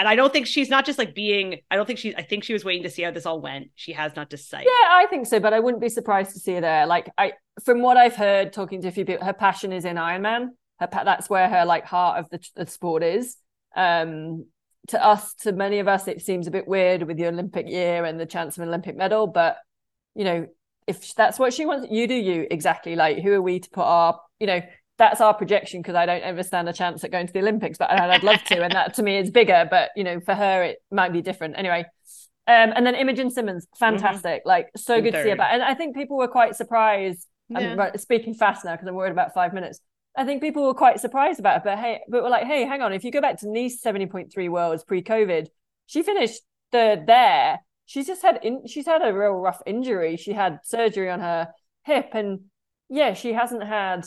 [0.00, 2.42] And I don't think she's not just like being, I don't think she, I think
[2.42, 3.66] she was waiting to see how this all went.
[3.74, 4.66] She has not decided.
[4.66, 6.86] Yeah, I think so, but I wouldn't be surprised to see her there.
[6.86, 9.96] Like I, from what I've heard, talking to a few people, her passion is in
[9.96, 10.52] Ironman.
[10.78, 13.36] Her that's where her like heart of the, the sport is.
[13.76, 14.46] Um,
[14.88, 18.06] to us, to many of us, it seems a bit weird with the Olympic year
[18.06, 19.26] and the chance of an Olympic medal.
[19.26, 19.58] But
[20.14, 20.46] you know,
[20.86, 22.96] if that's what she wants, you do you exactly.
[22.96, 24.62] Like, who are we to put our, you know,
[25.00, 27.78] that's our projection because I don't ever stand a chance at going to the Olympics,
[27.78, 29.66] but and I'd love to, and that to me is bigger.
[29.68, 31.58] But you know, for her, it might be different.
[31.58, 31.86] Anyway,
[32.46, 35.54] um, and then Imogen Simmons, fantastic, like so In good to see her back.
[35.54, 37.26] And I think people were quite surprised.
[37.48, 37.74] Yeah.
[37.76, 39.80] I'm speaking fast now because I'm worried about five minutes.
[40.16, 42.82] I think people were quite surprised about it, but hey, but we're like, hey, hang
[42.82, 42.92] on.
[42.92, 45.48] If you go back to Nice, seventy point three worlds pre-COVID,
[45.86, 47.60] she finished third there.
[47.86, 50.18] She's just had in, she's had a real rough injury.
[50.18, 51.48] She had surgery on her
[51.84, 52.40] hip, and
[52.90, 54.04] yeah, she hasn't had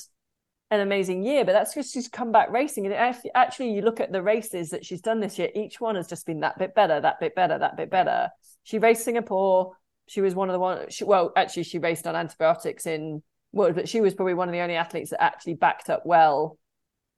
[0.73, 1.45] an amazing year.
[1.45, 2.85] But that's because she's come back racing.
[2.85, 5.49] And actually, actually, you look at the races that she's done this year.
[5.55, 8.29] Each one has just been that bit better, that bit better, that bit better.
[8.63, 9.75] She raced Singapore.
[10.07, 10.89] She was one of the one.
[10.89, 14.53] She, well, actually, she raced on antibiotics in well, but she was probably one of
[14.53, 16.57] the only athletes that actually backed up well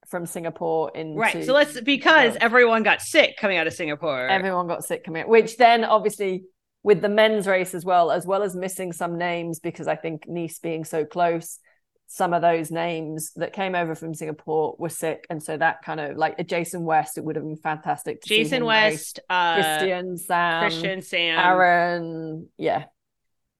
[0.08, 1.44] from Singapore into Right.
[1.44, 4.28] So let's, because everyone got sick coming out of Singapore.
[4.28, 6.44] everyone got sick coming out, which then obviously
[6.84, 10.28] with the men's race as well, as well as missing some names because I think
[10.28, 11.60] Nice being so close,
[12.08, 16.00] some of those names that came over from Singapore were sick, and so that kind
[16.00, 18.22] of like a Jason West, it would have been fantastic.
[18.22, 18.64] To see Jason.
[18.66, 21.40] West, uh, Christian, Sam, Christian, Sam.
[21.40, 22.86] Aaron, yeah,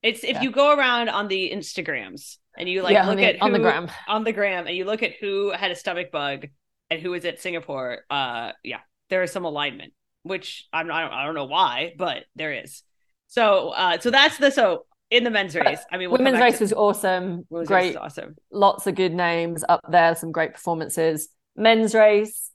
[0.04, 0.42] It's if Yeah.
[0.44, 3.60] you go around on the Instagrams and you like yeah, look the, at on the
[3.60, 3.90] gram.
[4.08, 6.48] on the gram and you look at who had a stomach bug
[6.92, 8.80] and who was at Singapore, uh, yeah,
[9.10, 12.84] there is some alignment, which I'm I don't, I don't know why, but there is.
[13.28, 15.80] So, uh, so that's the so in the men's race.
[15.92, 19.14] I mean, we'll Women's race to- was awesome, women's race great, awesome, lots of good
[19.14, 21.30] names up there, some great performances.
[21.56, 22.52] Men's race,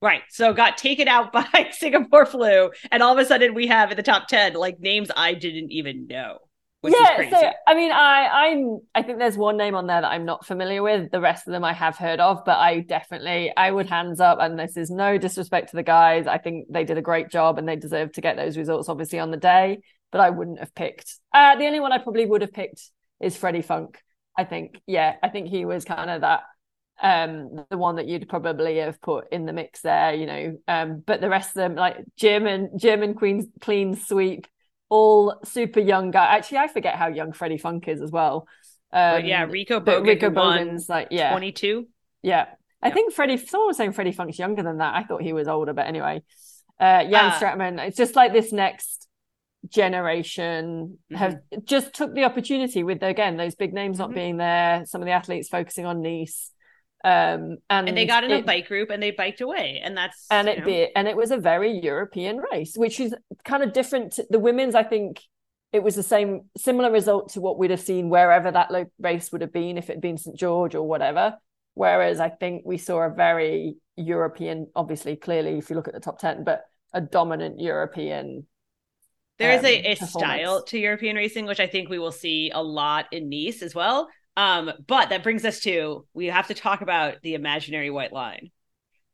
[0.00, 0.22] right?
[0.28, 3.96] So got taken out by Singapore flu, and all of a sudden we have in
[3.96, 6.38] the top ten like names I didn't even know,
[6.82, 7.30] which is yeah, crazy.
[7.32, 10.46] so I mean, I I'm I think there's one name on there that I'm not
[10.46, 11.10] familiar with.
[11.10, 14.38] The rest of them I have heard of, but I definitely I would hands up.
[14.40, 16.26] And this is no disrespect to the guys.
[16.26, 19.18] I think they did a great job and they deserve to get those results, obviously
[19.18, 19.80] on the day.
[20.12, 21.12] But I wouldn't have picked.
[21.32, 22.80] Uh, the only one I probably would have picked
[23.20, 24.00] is Freddie Funk.
[24.36, 26.42] I think, yeah, I think he was kind of that
[27.02, 31.02] um the one that you'd probably have put in the mix there you know um
[31.04, 34.46] but the rest of them like german german queen clean sweep
[34.90, 36.26] all super young guy.
[36.36, 38.46] Actually, I forget how young Freddie Funk is as well.
[38.92, 41.88] Um, but yeah, Rico but Bogen Rico Bogen's like yeah, 22.
[42.22, 42.46] yeah.
[42.82, 42.94] I Yeah.
[42.94, 43.38] think Freddie.
[43.38, 44.94] Someone was saying Freddie Funk's younger than that.
[44.94, 46.22] I thought he was older, but anyway.
[46.78, 47.38] Uh, Jan Ah.
[47.40, 47.78] Stratmann.
[47.80, 49.08] It's just like this next
[49.70, 51.16] generation Mm-hmm.
[51.16, 54.14] have just took the opportunity with again those big names not Mhm.
[54.14, 54.84] being there.
[54.86, 56.50] Some of the athletes focusing on Nice,
[57.04, 59.80] um, and, And they got in a bike group and they biked away.
[59.84, 63.14] And that's and it know, be and it was a very European race, which is
[63.44, 64.14] kind of different.
[64.14, 65.20] To, the women's, I think,
[65.72, 69.30] it was the same similar result to what we'd have seen wherever that lo- race
[69.32, 71.36] would have been if it had been St George or whatever.
[71.74, 76.00] Whereas I think we saw a very European, obviously, clearly, if you look at the
[76.00, 78.46] top ten, but a dominant European.
[79.38, 80.10] There is a, um, a performance.
[80.12, 83.74] style to European racing, which I think we will see a lot in Nice as
[83.74, 84.08] well.
[84.36, 88.50] Um, but that brings us to we have to talk about the imaginary white line.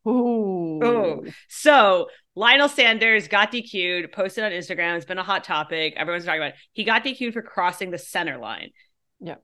[0.07, 0.79] Ooh.
[0.83, 1.25] Ooh.
[1.47, 4.97] So Lionel Sanders got DQ'd, posted on Instagram.
[4.97, 5.93] It's been a hot topic.
[5.95, 6.59] Everyone's talking about it.
[6.73, 8.71] He got DQ'd for crossing the center line.
[9.19, 9.35] Yeah.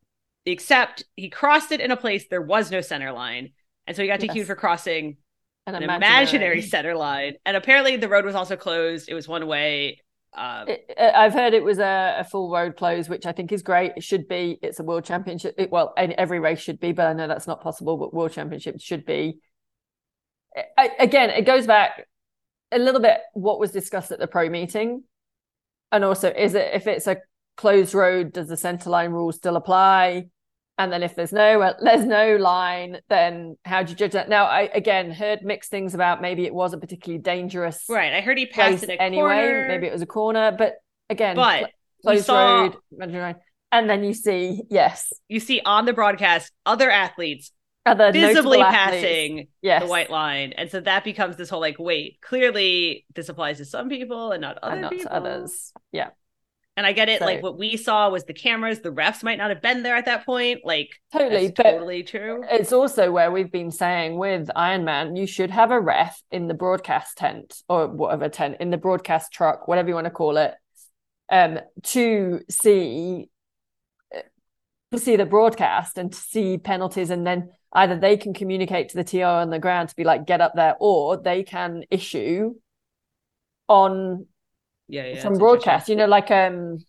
[0.45, 3.51] Except he crossed it in a place there was no center line.
[3.85, 4.47] And so he got DQ'd Yes.
[4.47, 5.17] for crossing
[5.67, 7.35] An an imaginary center line.
[7.45, 9.09] And apparently the road was also closed.
[9.09, 10.01] It was one way.
[10.37, 13.51] Uh, It- it- I've heard it was a, a full road close, which I think
[13.51, 13.93] is great.
[13.97, 14.59] It should be.
[14.61, 15.55] It's a world championship.
[15.57, 17.97] It, well, every race should be, but I know that's not possible.
[17.97, 19.39] But world championship should be.
[20.77, 22.07] I, again, it goes back
[22.71, 25.03] a little bit what was discussed at the pro meeting,
[25.91, 27.17] and also is it if it's a
[27.55, 30.27] closed road, does the centre line rule still apply?
[30.79, 34.29] And then if there's no there's no line, then how do you judge that?
[34.29, 38.13] Now, I again heard mixed things about maybe it wasn't particularly dangerous Right.
[38.13, 39.21] I heard he passed a anyway.
[39.21, 39.67] corner.
[39.67, 40.75] Maybe it was a corner, but
[41.09, 41.69] again, But cl-
[42.03, 43.35] we closed saw- road,
[43.71, 47.51] and then you see yes, you see on the broadcast other athletes
[47.85, 49.01] other visibly athletes.
[49.01, 50.53] passing yes, the white line.
[50.57, 54.41] And so that becomes this whole like, wait, clearly this applies to some people and
[54.41, 55.05] not other and not people.
[55.05, 55.71] to others.
[55.93, 56.09] Yeah,
[56.77, 57.21] And I get it.
[57.21, 58.81] Like what we saw was the cameras.
[58.81, 60.61] The refs might not have been there at that point.
[60.63, 61.51] Like totally.
[61.51, 62.43] totally true.
[62.51, 66.53] it's also where we've been saying with Ironman, you should have a ref in the
[66.53, 70.53] broadcast tent or whatever tent in the broadcast truck, whatever you want to call it,
[71.31, 73.29] um, to see
[74.91, 78.97] to see the broadcast and to see penalties, and then either they can communicate to
[78.97, 82.53] the TR on the ground to be like, get up there, or they can issue
[83.67, 84.27] on
[84.87, 85.21] Yeah, yeah.
[85.21, 85.89] from broadcast.
[85.89, 86.79] You know, like um,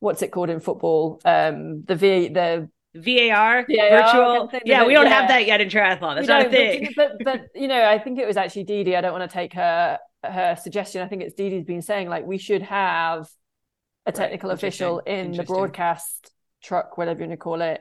[0.00, 1.20] what's it called in football?
[1.24, 2.68] Um, the V the.
[2.96, 4.50] VAR, VAR, virtual.
[4.64, 5.18] Yeah, it, we don't yeah.
[5.18, 6.14] have that yet in triathlon.
[6.14, 6.92] That's not a thing.
[6.94, 8.94] But, but but you know, I think it was actually Dee Dee.
[8.94, 11.02] I don't want to take her her suggestion.
[11.02, 13.28] I think it's Dee Dee's been saying like we should have
[14.06, 16.30] a technical official in the broadcast
[16.62, 17.80] truck, whatever you want to call it.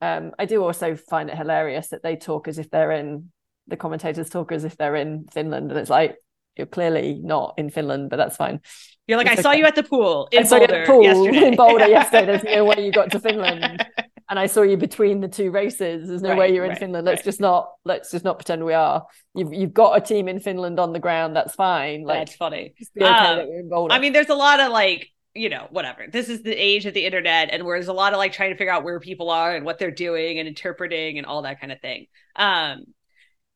[0.00, 3.30] Um, I do also find it hilarious that they talk as if they're in
[3.66, 6.16] the commentators talk as if they're in Finland, and it's like
[6.60, 8.60] you're clearly not in Finland, but that's fine.
[9.06, 10.76] You're like, I It's saw you at the pool in I saw you at Boulder
[10.76, 11.48] the pool yesterday.
[11.48, 12.26] in Boulder yesterday.
[12.26, 13.84] There's no way you got to Finland.
[14.30, 16.08] and I saw you between the two races.
[16.08, 17.06] There's no Right, way you're in right, Finland.
[17.06, 17.24] Let's right.
[17.24, 19.06] just not let's just not pretend we are.
[19.34, 21.34] You've you've got a team in Finland on the ground.
[21.36, 22.04] That's fine.
[22.04, 22.74] Like That's funny.
[23.00, 23.94] okay Um, that we're in Boulder.
[23.94, 26.06] I mean, there's a lot of like, you know, whatever.
[26.10, 28.50] This is the age of the internet, and where there's a lot of like trying
[28.50, 31.60] to figure out where people are and what they're doing and interpreting and all that
[31.60, 32.06] kind of thing.
[32.36, 32.84] Um,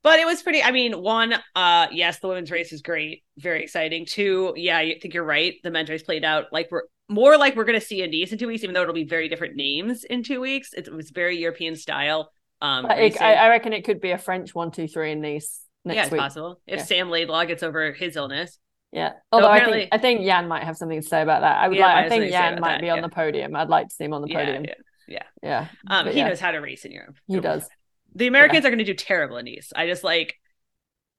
[0.05, 0.63] but it was pretty.
[0.63, 4.07] I mean, one, uh, yes, the women's race is great, very exciting.
[4.07, 5.55] Two, yeah, I think you're right.
[5.65, 8.31] The men's race played out like we're more like we're going to see in Nice
[8.31, 10.73] in two weeks, even though it'll be very different names in two weeks.
[10.75, 12.31] It was very European style.
[12.61, 13.13] Um, I.
[13.21, 16.03] I, I reckon it could be a French one, two, three in Nice next yeah,
[16.05, 16.21] it's week.
[16.21, 16.85] possible if Yeah.
[16.85, 18.59] Sam Laidlaw gets over his illness.
[18.93, 19.13] Yeah.
[19.33, 21.57] Although I apparently- think I think Jan might have something to say about that.
[21.59, 21.97] I would Yeah, like.
[21.97, 23.03] I think something to say Jan might that, be on yeah.
[23.03, 23.57] the podium.
[23.57, 24.65] I'd like to see him on the Yeah, podium.
[25.09, 25.23] yeah.
[25.43, 25.69] Yeah.
[25.89, 26.29] Um, But he yeah.
[26.29, 27.17] knows how to race in Europe.
[27.27, 27.69] He does.
[28.15, 29.73] The Americans are going to do terrible in Nice.
[29.75, 30.35] I just like,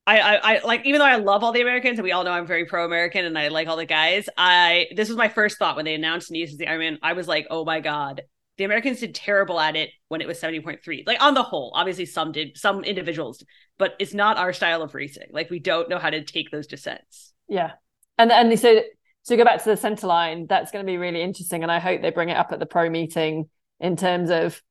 [0.08, 2.32] I, I, I like, even though I love all the Americans, and we all know
[2.32, 4.30] I'm very pro-American, and I like all the guys.
[4.38, 6.98] I this was my first thought when they announced Nice as the Ironman.
[7.02, 8.22] I was like, oh my god,
[8.58, 11.04] the Americans did terrible at it when it was seventy point three.
[11.06, 13.44] Like on the whole, obviously some did, some individuals,
[13.78, 15.28] but it's not our style of racing.
[15.32, 17.34] Like we don't know how to take those descents.
[17.48, 17.72] Yeah,
[18.18, 18.84] and and they said
[19.24, 21.80] so go back to the center line, that's going to be really interesting, and I
[21.80, 24.62] hope they bring it up at the pro meeting in terms of,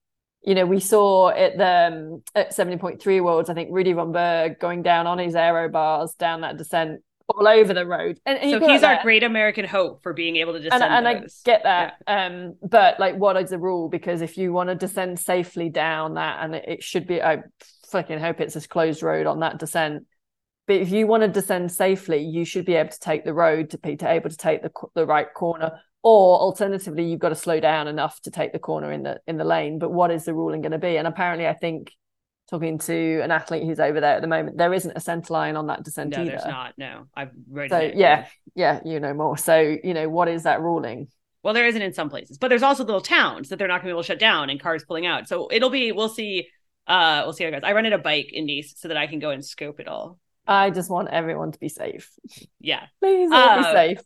[0.44, 3.92] you know, we saw at the um, at seventy point three worlds, I think Rudy
[3.92, 8.18] von Berg going down on his aero bars down that descent all over the road,
[8.26, 11.08] and, and So he's our great American hope for being able to and, descend and
[11.08, 11.94] I get that.
[12.06, 13.88] Um, but like, what is the rule?
[13.88, 17.38] Because if you want to descend safely down that, and it, it should be, I
[17.88, 20.04] fucking hope it's a closed road on that descent.
[20.66, 23.70] But if you want to descend safely, you should be able to take the road
[23.70, 27.58] to be able to take the the right corner, or alternatively, you've got to slow
[27.58, 29.78] down enough to take the corner in the in the lane.
[29.80, 30.96] But what is the ruling going to be?
[30.98, 31.90] And apparently, I think
[32.50, 35.56] talking to an athlete who's over there at the moment, there isn't a centre line
[35.56, 36.30] on that descent no, either.
[36.32, 36.74] there's not.
[36.76, 37.96] No, I've read So it.
[37.96, 39.36] yeah, yeah, you know more.
[39.38, 41.08] So you know what is that ruling?
[41.42, 43.88] Well, there isn't in some places, but there's also little towns that they're not going
[43.88, 45.28] to be able to shut down and cars pulling out.
[45.28, 46.48] So it'll be, we'll see.
[46.86, 47.60] Uh, we'll see how it goes.
[47.64, 50.18] I rented a bike in Nice so that I can go and scope it all.
[50.46, 52.10] I just want everyone to be safe.
[52.60, 52.82] Yeah.
[53.00, 53.98] Please all be Uh, safe.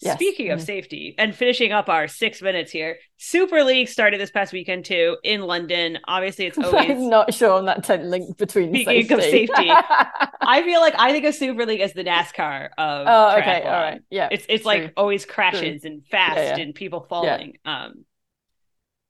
[0.00, 0.16] Yes.
[0.16, 0.66] Speaking of Mhm.
[0.66, 5.16] safety and finishing up our six minutes here, Super League started this past weekend too
[5.24, 5.98] in London.
[6.06, 6.90] Obviously, it's always.
[6.90, 9.46] I'm not sure on that ten link between Speaking of safety.
[9.54, 9.70] safety.
[10.42, 13.06] I feel like I think of Super League as the NASCAR of.
[13.08, 14.28] oh, okay, all right, yeah.
[14.30, 14.72] It's it's True.
[14.72, 16.62] like always crashes and fast Yeah, yeah.
[16.62, 17.56] and people falling.
[17.64, 18.04] Um,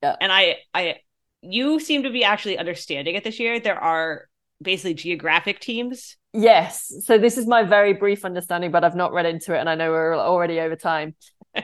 [0.04, 0.14] Yeah.
[0.20, 0.96] and I I
[1.42, 3.58] you seem to be actually understanding it this year.
[3.58, 4.28] There are
[4.62, 6.16] basically geographic teams.
[6.36, 6.92] Yes.
[7.06, 9.74] So this is my very brief understanding, but I've not read into it, and I
[9.74, 11.14] know we're already over time.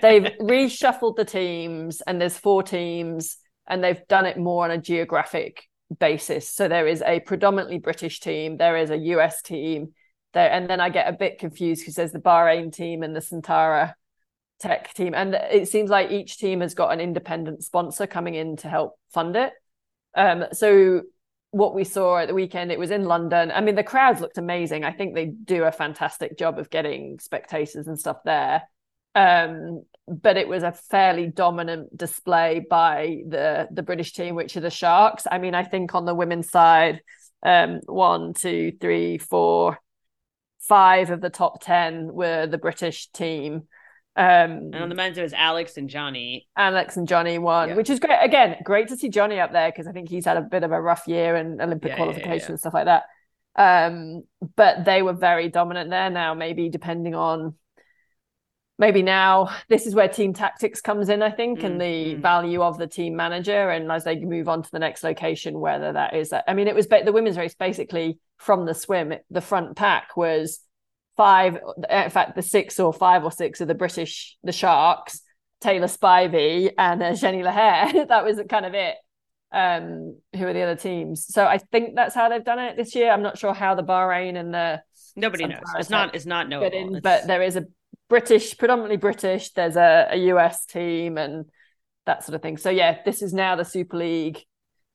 [0.00, 3.36] They've reshuffled the teams, and there's four teams,
[3.68, 5.64] and they've done it more on a geographic
[5.98, 6.48] basis.
[6.48, 9.92] So there is a predominantly British team, there is a US team,
[10.32, 13.20] there, and then I get a bit confused because there's the Bahrain team and the
[13.20, 13.94] Santara
[14.58, 18.56] Tech team, and it seems like each team has got an independent sponsor coming in
[18.56, 19.52] to help fund it.
[20.14, 21.02] Um, so
[21.52, 23.52] what we saw at the weekend, it was in London.
[23.52, 24.84] I mean, the crowds looked amazing.
[24.84, 28.62] I think they do a fantastic job of getting spectators and stuff there.
[29.14, 34.60] Um, but it was a fairly dominant display by the the British team, which are
[34.60, 35.26] the Sharks.
[35.30, 37.02] I mean, I think on the women's side,
[37.42, 39.78] um, one, two, three, four,
[40.60, 43.68] five of the top ten were the British team.
[44.14, 46.46] Um, And on the men's, it was Alex and Johnny.
[46.56, 47.74] Alex and Johnny won, Yeah.
[47.76, 48.18] which is great.
[48.22, 50.72] Again, great to see Johnny up there because I think he's had a bit of
[50.72, 52.50] a rough year and Olympic Yeah, qualification yeah.
[52.50, 53.04] and stuff like that.
[53.56, 54.24] Um,
[54.56, 56.10] but they were very dominant there.
[56.10, 57.54] Now, maybe depending on
[58.78, 62.20] maybe now this is where team tactics comes in, I think, and the Mm, mm.
[62.20, 65.92] value of the team manager, and as they move on to the next location, whether
[65.92, 66.30] that is.
[66.30, 66.44] that.
[66.48, 69.14] I mean, it was ba- the women's race basically from the swim.
[69.30, 70.60] The front pack was
[71.16, 71.58] five,
[71.88, 75.20] in fact, the six or five or six of the British, the Sharks,
[75.60, 78.08] Taylor Spivey, and uh, Jenny Lehair.
[78.08, 78.96] that was kind of it.
[79.52, 81.26] Um, who are the other teams?
[81.26, 83.10] So I think that's how they've done it this year.
[83.10, 84.82] I'm not sure how the Bahrain and the
[85.14, 85.60] Nobody knows.
[85.78, 86.14] It's not.
[86.14, 86.76] It's not knowable.
[86.76, 87.66] in, It's- but there is a
[88.08, 89.52] British, predominantly British.
[89.52, 91.46] There's a, a US team and
[92.06, 92.56] that sort of thing.
[92.56, 94.42] So yeah, this is now the Super League.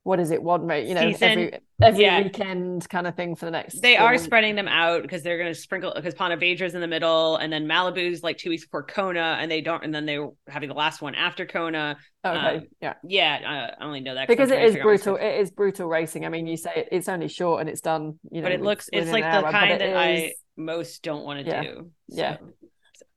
[0.07, 0.41] What is it?
[0.41, 1.29] One rate, you know, Season.
[1.29, 2.21] every every Yeah.
[2.23, 3.81] weekend kind of thing for the next.
[3.81, 4.23] They are weeks.
[4.23, 7.51] spreading them out because they're going to sprinkle because Ponte Vedra's in the middle, and
[7.51, 10.75] then Malibu's like two weeks before Kona, and they don't, and then they're having the
[10.75, 11.97] last one after Kona.
[12.25, 12.93] Okay, um, yeah.
[13.03, 15.15] Yeah, I, only know that 'cause Because it is figure out my brutal.
[15.17, 16.25] It is brutal racing.
[16.25, 18.17] I mean, you say it, it's only short and it's done.
[18.31, 21.45] You know, but it looks it's like the hour, kind that I most don't want
[21.45, 21.63] to Yeah.
[21.63, 21.91] do.
[22.07, 22.37] Yeah.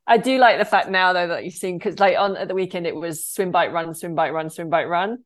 [0.09, 2.55] I do like the fact now though that you've seen because like on at the
[2.55, 5.19] weekend it was swim bike run swim bike run swim bike run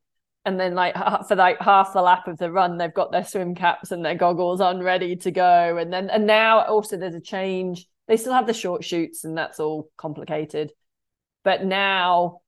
[0.45, 0.95] and then like
[1.27, 4.15] for like half the lap of the run they've got their swim caps and their
[4.15, 5.77] goggles on ready to go.
[5.77, 7.87] And then and now also there's a change.
[8.07, 10.71] They still have the short chutes and that's all complicated.
[11.43, 12.41] But now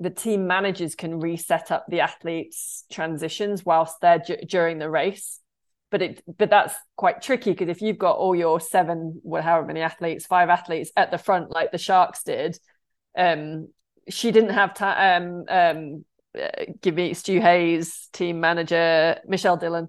[0.00, 5.38] the team managers can reset up the athletes transitions whilst they're d- during the race.
[5.90, 9.66] But it but that's quite tricky because if you've got all your seven what however
[9.66, 12.58] many athletes five athletes at the front like the sharks did
[13.16, 13.68] um
[14.08, 16.04] she didn't have time um um
[16.40, 16.48] uh,
[16.80, 19.88] give me stu hayes team manager michelle dillon.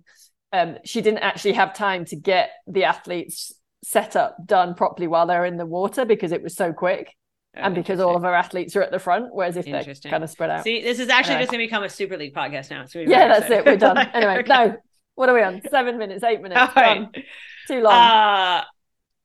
[0.51, 5.27] Um she didn't actually have time to get the athletes set up done properly while
[5.27, 7.15] they're in the water because it was so quick
[7.55, 10.23] Oh, and because all of our athletes are at the front whereas if they're kind
[10.23, 10.63] of spread out.
[10.63, 11.43] See, this is actually Anyway.
[11.43, 12.85] just going to become a Super League podcast now.
[12.87, 13.63] So yeah that's it.
[13.63, 13.97] We're done.
[14.13, 14.75] anyway no
[15.15, 15.61] what are we on?
[15.69, 16.75] Seven minutes eight minutes.
[16.75, 17.07] Right.
[17.67, 17.93] too long.
[17.93, 18.63] Uh,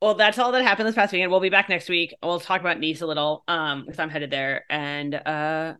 [0.01, 1.31] well, that's all that happened this past weekend.
[1.31, 2.13] We'll be back next week.
[2.23, 5.73] We'll talk about Nice a little, um, because I'm headed there, and uh,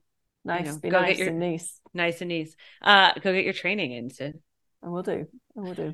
[0.46, 2.56] nice know, be go get nice your- in nice nice and Nice.
[2.82, 4.40] Uh, go get your training in, Sid.
[4.84, 5.28] I will do.
[5.58, 5.94] I will do.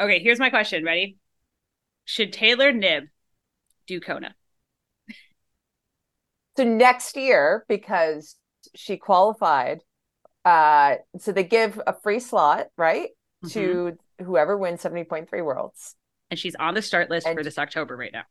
[0.00, 0.84] Okay, here's my question.
[0.84, 1.18] Ready?
[2.04, 3.08] Should Taylor Knibb
[3.86, 4.34] do Kona?
[6.56, 8.36] So next year, because
[8.74, 9.80] she qualified,
[10.44, 13.08] uh, so they give a free slot, right,
[13.50, 15.96] to whoever wins 70.3 worlds.
[16.30, 18.24] And she's on the start list for this October right now.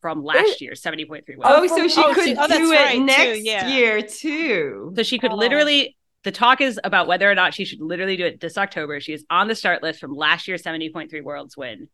[0.00, 1.72] From last year, 70.3 Oh, Worlds.
[1.74, 3.68] so she Oh, could she- oh, that's do right, it too, next yeah.
[3.68, 4.92] year too.
[4.96, 5.36] So she could Oh.
[5.36, 9.00] literally the talk is about whether or not she should literally do it this October.
[9.00, 11.88] She is on the start list from last year's 70.3 Worlds win.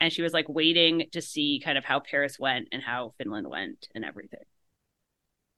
[0.00, 3.48] And she was like waiting to see kind of how Paris went and how Finland
[3.48, 4.40] went and everything.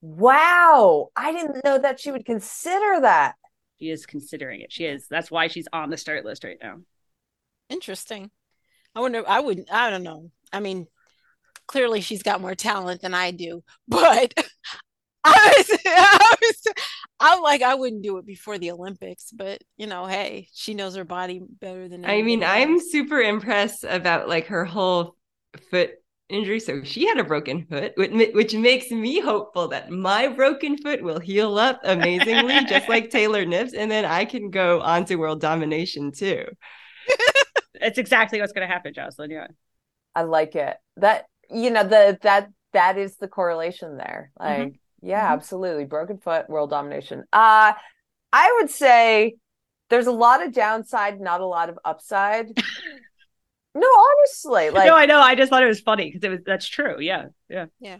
[0.01, 3.35] Wow, I didn't know that she would consider that.
[3.79, 4.71] She is considering it.
[4.71, 5.07] She is.
[5.07, 6.81] That's why she's on the start list right now.
[7.69, 8.29] Interesting.
[8.93, 9.23] I wonder.
[9.27, 9.71] I wouldn't.
[9.73, 10.29] I don't know.
[10.53, 10.87] I mean,
[11.67, 14.33] clearly she's got more talent than I do, but
[15.23, 16.73] I was, I was,
[17.19, 19.31] I'm like, I wouldn't do it before the Olympics.
[19.31, 22.05] But you know, hey, she knows her body better than.
[22.05, 25.15] I I mean, anybody I'm super impressed about like her whole
[25.71, 25.91] foot
[26.29, 26.59] injury.
[26.59, 31.01] So she had a broken foot, which, which makes me hopeful that my broken foot
[31.01, 35.15] will heal up amazingly, just like Taylor Knibb's, and then I can go on to
[35.15, 36.45] world domination too.
[37.75, 39.31] It's exactly what's going to happen, Jocelyn.
[39.31, 39.47] Yeah.
[40.15, 40.77] I like it.
[40.97, 44.31] That you know the that that is the correlation there.
[44.39, 45.33] Like, yeah, Mhm.
[45.33, 45.85] absolutely.
[45.85, 47.23] Broken foot, world domination.
[47.31, 47.73] Uh
[48.33, 49.35] I would say
[49.89, 52.47] there's a lot of downside, not a lot of upside.
[53.75, 55.19] no, honestly, like no, I know.
[55.19, 56.99] I just thought it was funny because it was that's true.
[56.99, 57.27] Yeah.
[57.49, 57.67] Yeah.
[57.79, 57.97] Yeah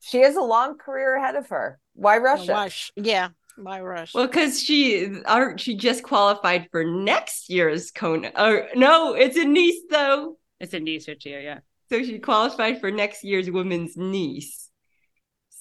[0.00, 1.78] she has a long career ahead of her.
[1.94, 2.52] Why rush it?
[2.52, 4.14] Why Yeah, why rush?
[4.14, 8.32] Well, because she our, she just qualified for next year's Kona.
[8.36, 10.36] Or no, it's in Nice though.
[10.60, 11.40] It's in Nice this year.
[11.40, 11.60] Yeah.
[11.92, 14.70] So she qualified for next year's women's Nice.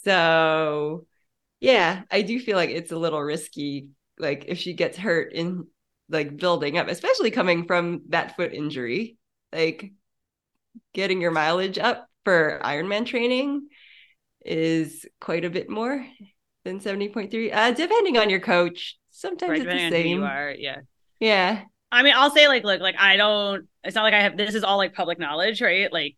[0.06, 1.06] So
[1.60, 3.90] yeah, I do feel like it's a little risky.
[4.18, 5.68] Like if she gets hurt in
[6.10, 9.18] like building up, especially coming from that foot injury,
[9.52, 9.92] like
[10.94, 13.68] getting your mileage up for Ironman training
[14.46, 16.06] is quite a bit more
[16.64, 17.52] than 70.3.
[17.52, 18.98] Uh depending on your coach.
[19.12, 19.62] Sometimes Right.
[19.62, 20.24] it's the Depending on you same.
[20.24, 20.56] are.
[20.58, 20.82] Yeah.
[21.20, 21.64] Yeah.
[21.92, 23.68] I mean, I'll say like, look, like I don't.
[23.84, 24.38] It's not like I have.
[24.38, 25.92] This is all like public knowledge, right?
[25.92, 26.16] Like,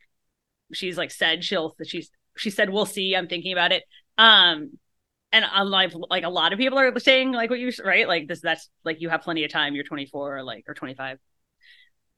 [0.73, 1.75] she's like said she'll.
[1.85, 3.15] She's she said we'll see.
[3.15, 3.83] I'm thinking about it.
[4.17, 4.77] Um,
[5.31, 8.27] and unlike like like a lot of people are saying like what you right, like
[8.27, 8.41] this.
[8.41, 9.75] That's like you have plenty of time.
[9.75, 11.17] You're 24 or like or 25.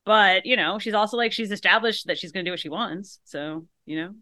[0.06, 3.20] But you know, she's also like she's established that she's to do what she wants.
[3.24, 4.16] So you know,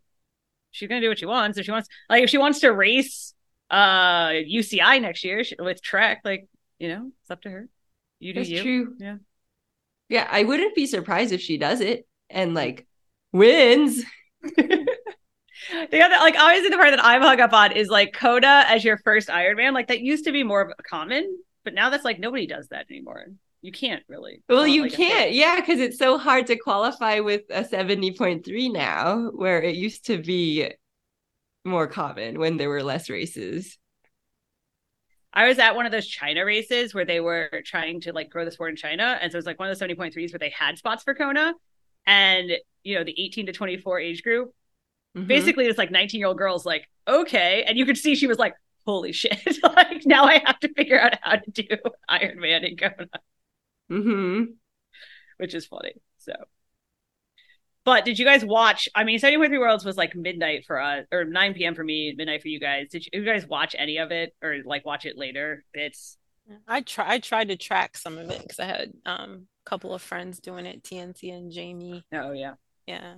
[0.72, 1.58] she's gonna do what she wants.
[1.58, 3.34] If she wants, like, if she wants to race
[3.72, 6.48] uh UCI next year with Trek, like,
[6.80, 7.70] you know, it's up to her.
[8.20, 8.62] You do That's you.
[8.62, 8.96] true.
[9.00, 9.16] Yeah.
[10.10, 12.56] Yeah, I wouldn't be surprised if she does it and hmm.
[12.56, 12.88] like
[13.32, 14.04] wins.
[15.92, 18.84] The other, like, obviously, the part that I'm hung up on is like Kona as
[18.84, 19.74] your first Ironman.
[19.74, 22.68] Like, that used to be more of a common, but now that's like nobody does
[22.70, 23.28] that anymore.
[23.62, 24.44] You can't really.
[24.50, 29.30] Well, you like, can't, yeah, because it's so hard to qualify with a 70.3 now,
[29.34, 30.70] where it used to be
[31.64, 33.78] more common when there were less races.
[35.34, 38.46] I was at one of those China races where they were trying to like grow
[38.46, 39.18] the sport in China.
[39.20, 41.54] And so it was like one of the 70.3s where they had spots for Kona.
[42.06, 42.52] And,
[42.84, 44.54] you know, the 18 to 24 age group,
[45.18, 45.28] Mhm.
[45.28, 47.64] basically it's like 19 year old girls, like, okay.
[47.68, 48.54] And you could see she was like,
[48.86, 49.38] holy shit.
[49.64, 51.68] like, now I have to figure out how to do
[52.10, 53.10] Ironman in Kona,
[53.92, 54.54] Mhm.
[55.38, 55.94] which is funny.
[56.18, 56.34] So.
[57.86, 58.88] But did you guys watch?
[58.96, 61.76] I mean, 70.3 Worlds was like midnight for us, or 9 p.m.
[61.76, 62.88] for me, midnight for you guys.
[62.90, 65.64] Did you, you guys watch any of it or like watch it later?
[65.74, 66.18] It's
[66.68, 69.94] I try I tried to track some of it because I had um a couple
[69.94, 72.04] of friends doing it, TNC and Jamie.
[72.14, 72.54] oh yeah,
[72.88, 73.16] Yeah.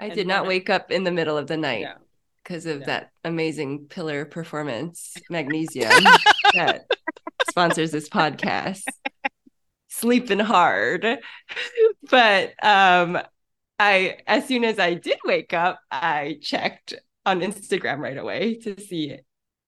[0.00, 1.94] I And did not then- wake up in the middle of the night yeah.
[2.42, 2.86] because of Yeah.
[2.86, 5.92] that amazing pillar performance, Magnesium,
[6.54, 6.86] that
[7.50, 8.82] sponsors this podcast.
[9.88, 11.04] Sleeping hard.
[12.10, 13.18] But um
[13.78, 16.94] I as soon as I did wake up, I checked
[17.26, 19.18] on Instagram right away to see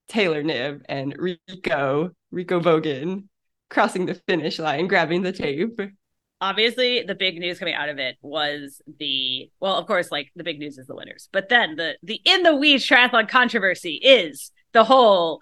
[0.09, 3.29] Taylor Knibb and Rico, Rico Bogen
[3.71, 5.81] crossing the finish line, grabbing the tape.
[6.41, 10.45] obviously the big news coming out of it was the well of course like the
[10.45, 14.51] big news is the winners but then the the in the weeds triathlon controversy is
[14.73, 15.41] the whole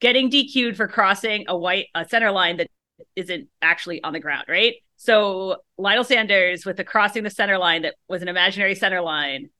[0.00, 2.68] getting dq'd for crossing a white a center line that
[3.16, 4.74] isn't actually on the ground right
[5.06, 9.50] so lionel sanders with the crossing the center line that was an imaginary center line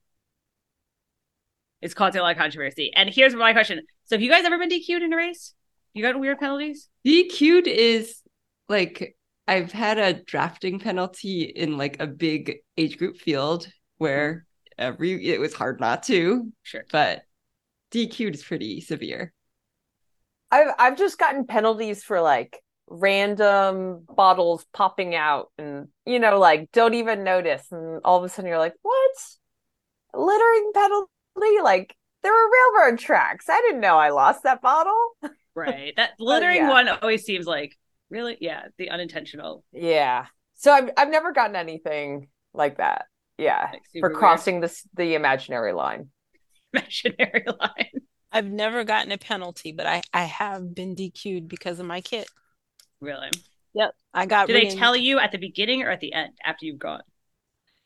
[1.80, 2.92] is causing a lot of controversy.
[2.94, 3.80] And here's my question.
[4.06, 5.54] So have you guys ever been dq'd in a race?
[5.94, 6.88] You got weird penalties?
[7.06, 8.20] DQ'd is
[8.68, 9.16] like
[9.46, 13.68] I've had a drafting penalty in like a big age group field
[13.98, 14.44] where
[14.76, 16.84] every it was hard not to, sure.
[16.90, 17.22] but
[17.92, 19.32] DQ'd is pretty severe.
[20.50, 22.58] I've I've just gotten penalties for like
[22.88, 28.28] random bottles popping out and you know like don't even notice and all of a
[28.28, 29.10] sudden you're like what
[30.14, 32.50] littering penalty like there were
[32.82, 35.16] railroad tracks I didn't know I lost that bottle
[35.54, 35.94] Right.
[35.96, 36.68] That littering yeah.
[36.68, 37.76] one always seems like
[38.10, 39.64] really, yeah, the unintentional.
[39.72, 43.06] yeah so I've I've never gotten anything like that
[43.38, 44.18] yeah Like, super for weird.
[44.18, 46.08] crossing this the imaginary line
[46.72, 47.90] imaginary line.
[48.32, 52.28] I've never gotten a penalty, but I I have been DQ'd because of my kit.
[53.00, 53.30] Really?
[53.74, 53.94] Yep.
[54.14, 56.78] I got Do they tell you at the beginning or at the end after you've
[56.78, 57.02] gone?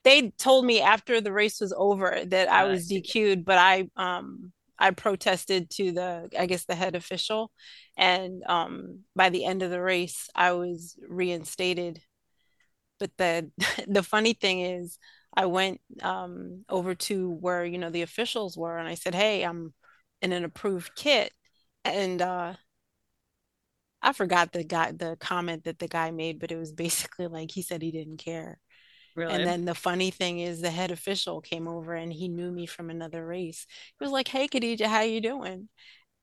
[0.04, 2.86] they told me after the race was over that I I was.
[2.88, 7.50] DQ'd, but I um I protested to the I guess the head official,
[7.96, 12.00] and um by the end of the race I was reinstated.
[12.98, 13.50] But the
[13.88, 14.98] the funny thing is
[15.34, 19.44] I went um over to where you know the officials were, and I said, "Hey,
[19.44, 19.74] I'm
[20.22, 21.32] in an approved kit,"
[21.84, 22.54] and uh
[24.02, 27.50] I forgot the guy the comment that the guy made, but it was basically like
[27.50, 28.58] he said he didn't care.
[29.14, 29.34] Really?
[29.34, 32.66] And then the funny thing is the head official came over and he knew me
[32.66, 33.66] from another race.
[33.98, 35.68] He was like, Hey Khadija, how you doing?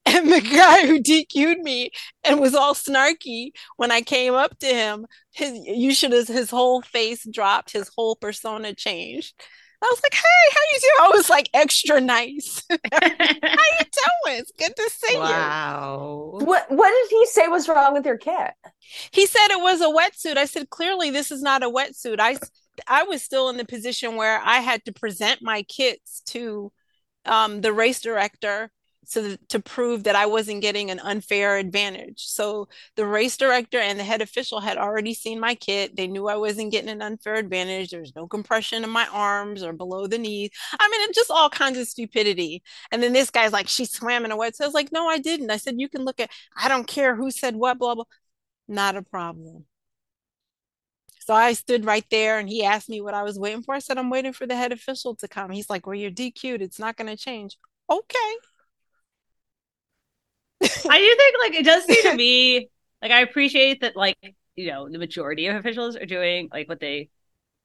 [0.06, 1.92] And the guy who DQ'd me
[2.24, 6.50] and was all snarky when I came up to him, his you should have his
[6.50, 9.36] whole face dropped, his whole persona changed.
[9.82, 10.92] I was like, Hey, how you doing?
[11.00, 12.64] I was like extra nice.
[12.92, 14.40] how you doing?
[14.40, 15.20] It's good to see you.
[15.20, 16.40] Wow.
[16.42, 18.54] what what did he say was wrong with your kit
[19.12, 20.38] He said it was a wetsuit.
[20.38, 22.20] I said, clearly, this is not a wetsuit.
[22.20, 22.38] I,
[22.88, 26.72] I was still in the position where I had to present my kits to
[27.26, 28.72] um, the race director
[29.10, 32.26] so that, to prove that I wasn't getting an unfair advantage.
[32.26, 35.96] So the race director and the head official had already seen my kit.
[35.96, 37.92] They knew I wasn't getting an unfair advantage.
[37.92, 40.50] There was no compression in my arms or below the knees.
[40.78, 42.64] I mean, it's just all kinds of stupidity.
[42.92, 44.62] And then this guy's like, she swam in a wetsuit.
[44.62, 45.52] I was like, no, I didn't.
[45.52, 48.04] I said, you can look at, I don't care who said what, blah, blah
[48.68, 49.66] not a problem.
[51.20, 53.76] So I stood right there and he asked me what I was waiting for.
[53.76, 55.52] I said, I'm waiting for the head official to come.
[55.52, 56.62] He's like, Well, you're DQ'd.
[56.62, 57.58] It's not going to change.
[57.90, 58.36] Okay.
[60.90, 62.70] I do think like it does seem to me
[63.02, 64.18] like I appreciate that like
[64.56, 67.10] you know the majority of officials are doing like what they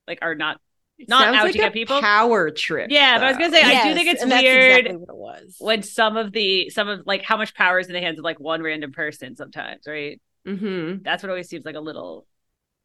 [0.09, 0.61] like are not
[1.09, 2.01] not Sounds out like to a get people.
[2.01, 2.91] Power trip.
[2.91, 5.57] Yeah, but I was gonna say I do think it's weird exactly what it was.
[5.59, 8.25] when some of the some of like how much power is in the hands of
[8.25, 10.21] like one random person sometimes, right?
[10.45, 12.27] hmm That's what always seems like a little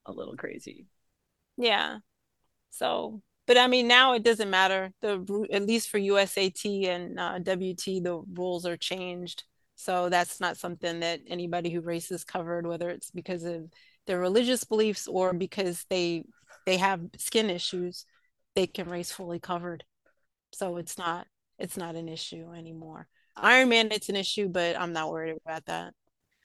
[0.05, 0.87] a little crazy.
[1.57, 1.99] Yeah.
[2.71, 4.93] So But I mean, now it doesn't matter.
[5.01, 9.43] The at least for USAT and uh, WT, the rules are changed.
[9.77, 13.71] So that's not something that anybody who races covered, whether it's because of
[14.07, 16.23] their religious beliefs or because they
[16.65, 18.05] they have skin issues,
[18.55, 19.83] they can race fully covered.
[20.51, 21.27] So it's not
[21.59, 23.07] it's not an issue anymore.
[23.37, 25.93] Ironman, it's an issue, but I'm not worried about that.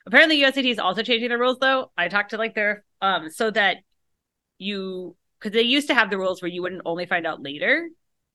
[0.06, 1.90] Apparently, USAT is also changing the rules, though.
[1.96, 3.78] I talked to like their um so that
[4.58, 7.88] you because they used to have the rules where you wouldn't only find out later,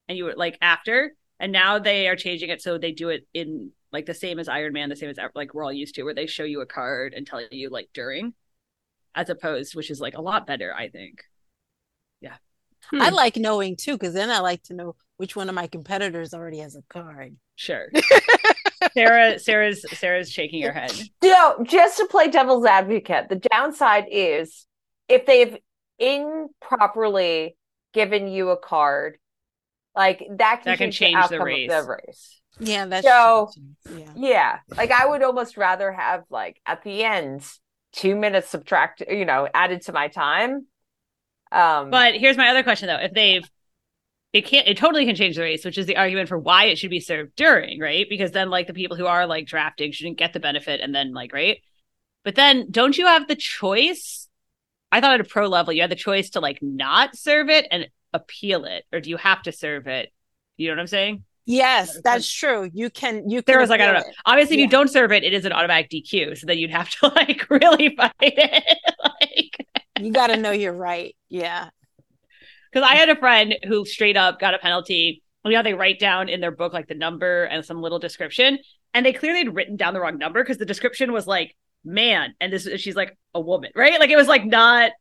[0.10, 3.28] and you were like after, and now they are changing it so they do it
[3.32, 6.14] in like the same as Ironman, the same as like we're all used to, where
[6.14, 8.34] they show you a card and tell you like during,
[9.16, 11.24] as opposed, which is like a lot better, I think.
[12.22, 12.36] Yeah.
[12.94, 13.16] I hmm.
[13.16, 16.60] like knowing too, because then I like to know which one of my competitors already
[16.60, 17.36] has a card.
[17.56, 17.88] Sure.
[18.94, 20.92] Sarah, Sarah's Sarah's shaking her head.
[21.24, 24.66] No, just to play devil's advocate, the downside is
[25.10, 25.58] if they've
[26.00, 27.58] improperly
[27.94, 29.18] given you a card,
[29.96, 31.72] like that can, That can change, change the the outcome race.
[31.72, 32.37] of the race.
[32.60, 33.98] Yeah, that's So- true.
[34.00, 34.12] Yeah.
[34.16, 37.48] Yeah, like I would almost rather have like at the end
[37.94, 40.66] two minutes subtract, you know, added to my time.
[41.52, 43.50] Um, But here's my other question though: If they've
[44.34, 46.78] it can't it totally can change the race, which is the argument for why it
[46.78, 48.06] should be served during, right?
[48.10, 51.14] Because then like the people who are like drafting shouldn't get the benefit and then
[51.14, 51.62] like right.
[52.26, 54.28] But then don't you have the choice?
[54.92, 57.68] I thought at a pro level you had the choice to like not serve it
[57.72, 60.12] and appeal it, or do you have to serve it?
[60.58, 61.24] You know what I'm saying?
[61.50, 62.70] Yes, that's true.
[62.74, 64.02] You can you can There was like I don't know.
[64.02, 64.16] it.
[64.26, 64.66] Obviously, if Yeah.
[64.66, 66.36] you don't serve it, it is an automatic DQ.
[66.36, 68.78] So then you'd have to like really fight it.
[69.04, 69.68] like
[69.98, 71.16] You got to know you're right.
[71.30, 71.70] Yeah.
[72.72, 75.24] Because I had a friend who straight up got a penalty.
[75.46, 78.60] You know, they write down in their book like the number and some little description,
[78.94, 82.34] and they clearly had written down the wrong number because the description was like man,
[82.42, 83.98] and this she's like a woman, right?
[83.98, 84.92] Like it was like not,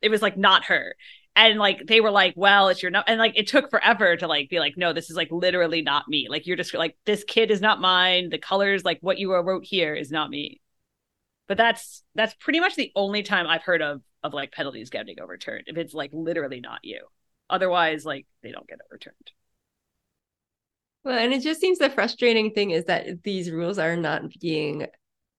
[0.00, 0.94] it was like not her,
[1.34, 4.26] and like they were like, well, it's your no, and like it took forever to
[4.26, 6.28] like be like, no, this is like literally not me.
[6.28, 8.28] Like you're just like this kid is not mine.
[8.30, 10.60] The colors, like what you wrote here, is not me.
[11.48, 15.20] But that's that's pretty much the only time I've heard of of like penalties getting
[15.20, 17.06] overturned if it's like literally not you.
[17.50, 19.32] Otherwise, like they don't get overturned.
[21.04, 24.86] Well, and it just seems the frustrating thing is that these rules are not being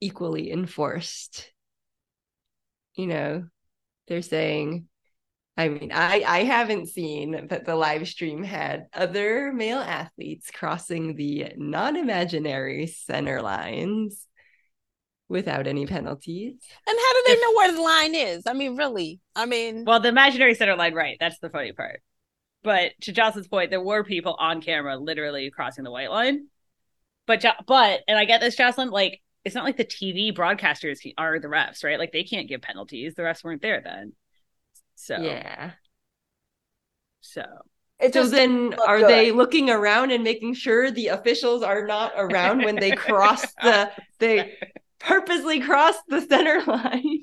[0.02, 1.52] equally enforced.
[2.96, 3.48] You know,
[4.08, 4.88] they're saying,
[5.56, 11.16] I mean, I I haven't seen that the live stream had other male athletes crossing
[11.16, 14.28] the non-imaginary center lines
[15.30, 16.56] without any penalties.
[16.88, 18.44] And how do they If- know where the line is?
[18.48, 19.20] I mean, really?
[19.36, 21.18] I mean, Well, the imaginary center line, right?
[21.20, 22.02] That's the funny part.
[22.64, 26.48] But to Jocelyn's point, there were people on camera literally crossing the white line.
[27.26, 28.90] But but and I get this, Jocelyn.
[28.90, 32.00] Like it's not like the TV broadcasters are the refs, right?
[32.00, 33.14] Like they can't give penalties.
[33.16, 34.14] The refs weren't there then.
[35.04, 35.72] So Yeah.
[37.22, 37.44] so
[38.00, 39.10] it So just then look are good.
[39.10, 43.92] they looking around and making sure the officials are not around when they cross the
[44.20, 44.58] they
[45.00, 47.20] purposely cross the center line?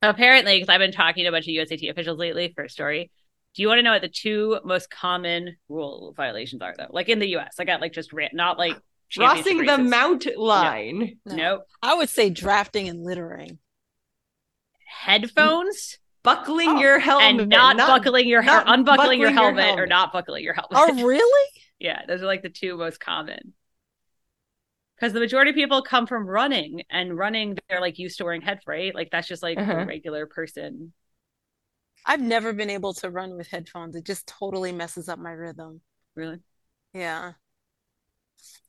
[0.00, 3.10] apparently, because I've been talking to a bunch of USAT officials lately for a story.
[3.54, 6.86] Do you want to know what the two most common rule violations are, though?
[6.90, 8.76] Like in the U.S., I got like just ran- not like
[9.10, 9.90] championship Crossing the races.
[9.90, 11.18] mount line.
[11.26, 11.34] no.
[11.36, 11.62] Nope.
[11.82, 13.58] I would say drafting and littering.
[14.86, 15.98] Headphones.
[16.22, 17.40] Buckling Oh, your helmet.
[17.40, 20.70] and not, buckling your not unbuckling your buckling your helmet, or not buckling your helmet.
[20.72, 21.50] Oh, really?
[21.78, 23.54] yeah, those are like the two most common.
[24.96, 28.40] Because the majority of people come from running, and running they're like used to wearing
[28.42, 28.94] head right?
[28.94, 29.72] Like that's just like Uh-huh.
[29.72, 30.92] a regular person.
[32.04, 33.96] I've never been able to run with headphones.
[33.96, 35.80] It just totally messes up my rhythm.
[36.14, 36.40] Really?
[36.94, 37.32] Yeah.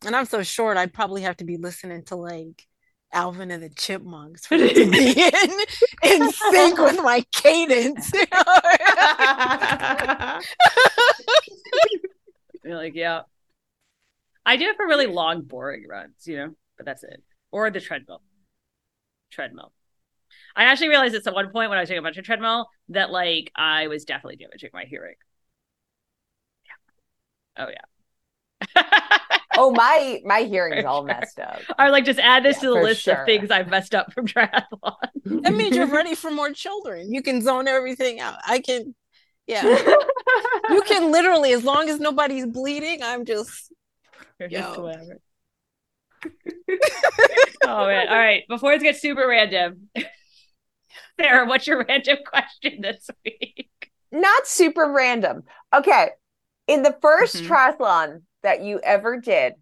[0.06, 2.68] And I'm so short, I'd probably have to be listening to like
[3.14, 8.12] Alvin and the Chipmunks for it to be in, in sync with my cadence.
[12.64, 13.22] You're like, yeah.
[14.46, 17.24] I do it for really long, boring runs, you know, but that's it.
[17.52, 18.22] Or the treadmill.
[19.32, 19.72] Treadmill.
[20.56, 22.68] I actually realized this at one point when I was doing a bunch of treadmill
[22.90, 25.16] that like I was definitely damaging my hearing.
[26.66, 27.66] Yeah.
[27.66, 29.18] Oh yeah.
[29.58, 31.08] Oh my my hearing's For all sure.
[31.08, 31.62] messed up.
[31.78, 33.14] I would like just add this Yeah, to the list sure.
[33.16, 34.96] of things I've messed up from triathlon.
[35.26, 37.14] That means you're ready for more children.
[37.14, 38.36] You can zone everything out.
[38.46, 38.96] I can,
[39.48, 39.64] yeah.
[40.72, 43.72] You can literally, as long as nobody's bleeding, I'm just
[44.40, 44.84] Or just Yo.
[44.84, 45.20] whatever.
[47.64, 48.08] oh man.
[48.08, 48.44] All right.
[48.48, 49.90] Before it gets super random.
[51.20, 53.70] Sarah, what's your random question this week?
[54.12, 55.44] Not super random.
[55.74, 56.10] Okay.
[56.68, 57.48] In the 1st Mhm.
[57.48, 59.54] triathlon that you ever did,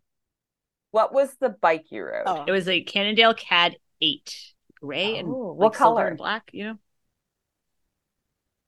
[0.91, 2.23] what was the bike you rode?
[2.27, 4.36] oh, It was a Cannondale CAD 8.
[4.82, 6.07] Gray and Oh, like, what silver color?
[6.09, 6.77] and black, you know?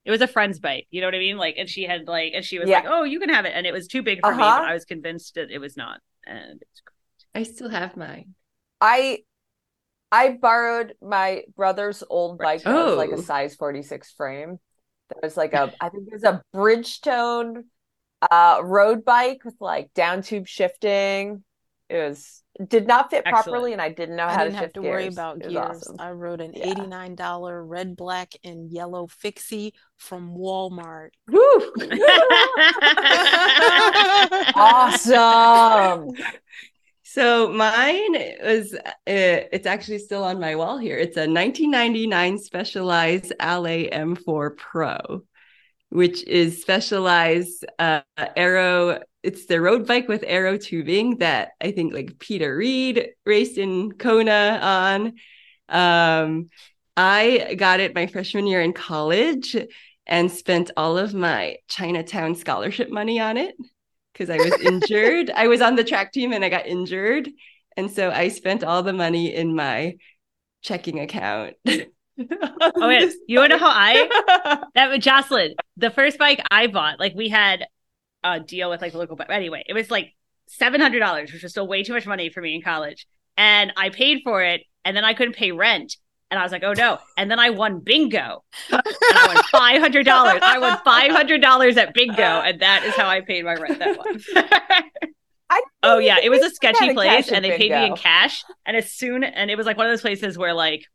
[0.06, 0.88] It was a friend's bike.
[0.92, 1.38] You know what I mean?
[1.38, 2.78] Like, and she had like, and she was Yeah.
[2.80, 4.44] like, "Oh, you can have it," and it was too big for me.
[4.44, 4.60] Uh-huh.
[4.60, 6.02] But I was convinced that it was not.
[6.26, 7.42] And it's great.
[7.42, 8.36] I still have mine.
[8.82, 9.20] I
[10.12, 12.58] I borrowed my brother's old Right.
[12.60, 13.14] bike that was like Oh.
[13.14, 14.60] a size 46 frame.
[15.10, 17.64] That was like a I think it was a Bridgestone
[18.32, 21.44] uh road bike with like down tube shifting.
[21.90, 23.44] It was did not fit Excellent.
[23.46, 25.56] properly and I didn't know I how didn't to have shift to worry about gears.
[25.56, 25.96] awesome.
[26.00, 26.74] I rode an Yeah.
[26.76, 31.10] $89 red, black, and yellow fixie from Walmart.
[31.28, 31.74] Woo!
[34.56, 36.12] awesome.
[37.04, 38.14] So mine
[38.44, 40.98] was uh, it's actually still on my wall here.
[40.98, 45.24] It's a 1999 Specialized Allez M4 Pro,
[45.94, 48.02] which is specialized uh,
[48.36, 49.00] aero.
[49.22, 53.92] It's the road bike with aero tubing that I think like Peter Reid raced in
[53.92, 55.14] Kona on.
[55.70, 56.50] Um,
[56.98, 59.56] I got it my freshman year in college
[60.08, 63.54] and spent all of my Chinatown scholarship money on it
[64.14, 65.30] because I was injured.
[65.36, 67.30] I was on the track team and I got injured.
[67.78, 69.98] And so I spent all the money in my
[70.64, 71.54] checking account.
[72.20, 72.90] oh
[73.28, 75.56] you wanna know how I that was Jocelyn.
[75.78, 77.66] The first bike I bought, like we had
[78.24, 80.14] a deal with like the local but Anyway, it was like
[80.48, 83.08] seven hundred dollars, which was still way too much money for me in college.
[83.38, 85.98] And I paid for it, and then I couldn't pay rent.
[86.30, 86.98] And I was like, oh no.
[87.16, 88.44] And then I won bingo.
[88.72, 90.40] And I won five hundred dollars.
[90.42, 93.80] I won five hundred dollars at bingo, and that is how I paid my rent
[93.80, 94.26] that month.
[95.50, 98.44] I oh yeah, it was a sketchy place, and they paid me in cash.
[98.66, 100.86] And as soon and it was like one of those places where like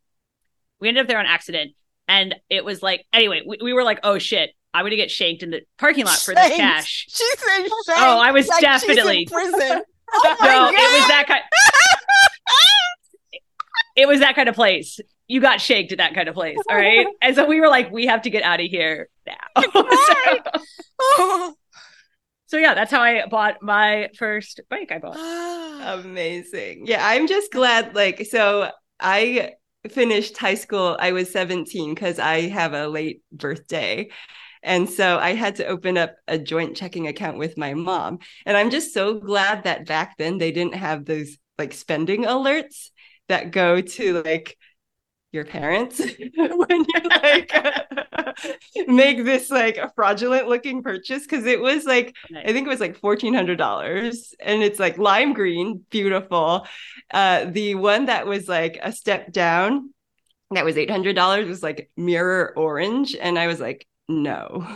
[0.79, 1.71] we ended up there on accident,
[2.07, 5.43] and it was like anyway, we, we were like, oh shit, I'm gonna get shanked
[5.43, 7.05] in the parking lot for this cash.
[7.09, 9.81] She said, Oh, I was like definitely- prison.
[10.11, 10.73] Oh my no, God.
[10.73, 11.41] it was that kind.
[13.95, 14.99] it was that kind of place.
[15.27, 17.05] You got shanked at that kind of place, all right.
[17.21, 19.63] And so we were like, we have to get out of here now.
[21.17, 21.55] so,
[22.47, 24.91] so yeah, that's how I bought my first bike.
[24.91, 25.17] I bought.
[25.99, 26.87] Amazing.
[26.87, 27.93] Yeah, I'm just glad.
[27.93, 29.53] Like, so I
[29.87, 30.97] finished high school.
[30.99, 34.09] I was 17 because I have a late birthday.
[34.61, 38.19] And so I had to open up a joint checking account with my mom.
[38.45, 42.89] And I'm just so glad that back then they didn't have those like spending alerts
[43.29, 44.57] that go to like
[45.31, 45.99] your parents
[46.35, 47.51] when you like
[48.87, 52.79] make this like a fraudulent looking purchase because it was like I think it was
[52.79, 56.65] like fourteen hundred dollars, and it's like lime green, beautiful.
[57.11, 59.93] Uh, the one that was like a step down,
[60.51, 64.67] that was eight hundred dollars, was like mirror orange, and I was like, no,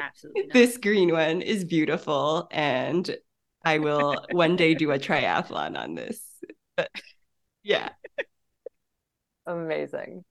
[0.00, 0.48] Absolutely.
[0.52, 3.16] this green one is beautiful, and
[3.64, 6.20] I will one day do a triathlon on this.
[7.64, 7.90] Yeah,
[9.46, 10.24] Amazing.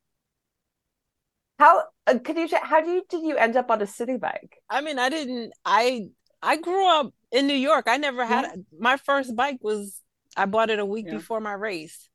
[1.59, 4.57] How uh, could you how do you did you end up on a city bike?
[4.69, 5.53] I mean, I didn't.
[5.65, 6.09] I
[6.41, 7.85] I grew up in New York.
[7.87, 10.01] I never had my first bike was
[10.35, 11.17] I bought it a week Yeah.
[11.17, 12.09] before my race.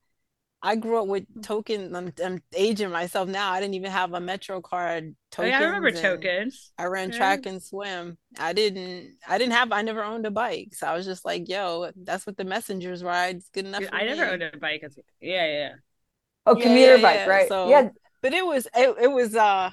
[0.60, 1.94] I grew up with token.
[1.94, 3.52] I'm, I'm aging myself now.
[3.52, 5.14] I didn't even have a Metro card.
[5.14, 6.72] Oh, Tokens yeah, I remember tokens.
[6.78, 7.16] I ran Yeah.
[7.18, 8.18] track and swim.
[8.38, 9.16] I didn't.
[9.28, 9.70] I didn't have.
[9.72, 13.04] I never owned a bike, so I was just like, "Yo, that's what the messengers
[13.04, 13.36] ride.
[13.36, 14.82] It's good enough." Dude, for I never owned a bike.
[15.20, 15.72] Yeah, yeah.
[16.46, 17.26] Oh, Yeah, commuter yeah, bike, yeah.
[17.26, 17.48] right?
[17.48, 17.90] So- yeah,
[18.22, 19.70] but it was it, it was uh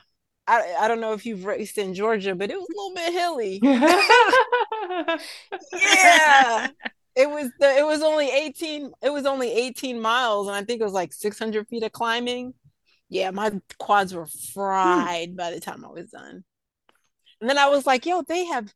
[0.47, 3.13] I I don't know if you've raced in Georgia, but it was a little bit
[3.13, 3.59] hilly.
[5.73, 6.67] yeah.
[7.15, 10.81] It was the it was only 18 it was only 18 miles and I think
[10.81, 12.53] it was like 600 feet of climbing.
[13.09, 14.51] Yeah, my quads were hmm.
[14.53, 16.43] fried by the time I was done.
[17.39, 18.73] And then I was like, yo, they have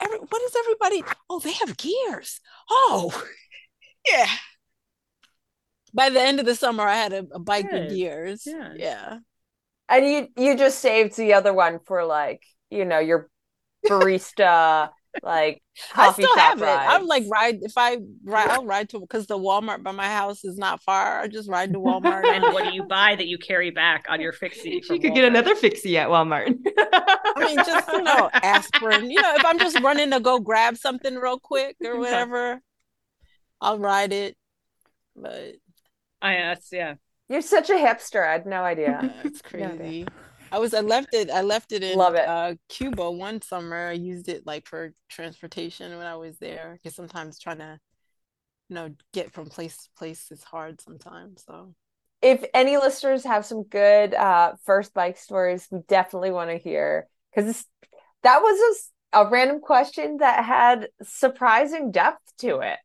[0.00, 1.04] every what is everybody?
[1.30, 2.40] Oh, they have gears.
[2.70, 3.24] Oh,
[4.06, 4.26] yeah.
[5.94, 8.42] By the end of the summer, I had a, a bike with gears.
[8.46, 8.72] Yeah.
[8.76, 9.18] Yeah.
[9.88, 13.30] and you you just saved the other one for like you know your
[13.86, 14.90] barista
[15.22, 15.62] like
[15.94, 16.66] I still shop have it.
[16.66, 20.44] I'm like ride if I ride, I'll ride to because the Walmart by my house
[20.44, 21.20] is not far.
[21.20, 22.26] I just ride to Walmart.
[22.26, 24.70] And what do you buy that you carry back on your fixie?
[24.70, 26.54] you from could get another fixie at Walmart.
[26.76, 29.10] I mean, just you know, aspirin.
[29.10, 32.60] You know, if I'm just running to go grab something real quick or whatever,
[33.60, 34.36] I'll ride it.
[35.16, 35.56] But
[36.22, 36.94] I yes, yeah.
[37.28, 38.26] You're such a hipster.
[38.26, 39.00] I had no idea.
[39.02, 40.06] uh, it's No idea.
[40.50, 42.26] I was I left it I left it in Love it.
[42.26, 43.88] uh Cuba one summer.
[43.88, 46.78] I used it like for transportation when I was there.
[46.82, 47.78] Because sometimes trying to,
[48.68, 51.44] you know, get from place to place is hard sometimes.
[51.46, 51.74] So
[52.22, 57.08] if any listeners have some good uh first bike stories, we definitely want to hear
[57.34, 57.64] because
[58.22, 62.78] that was a random question that had surprising depth to it.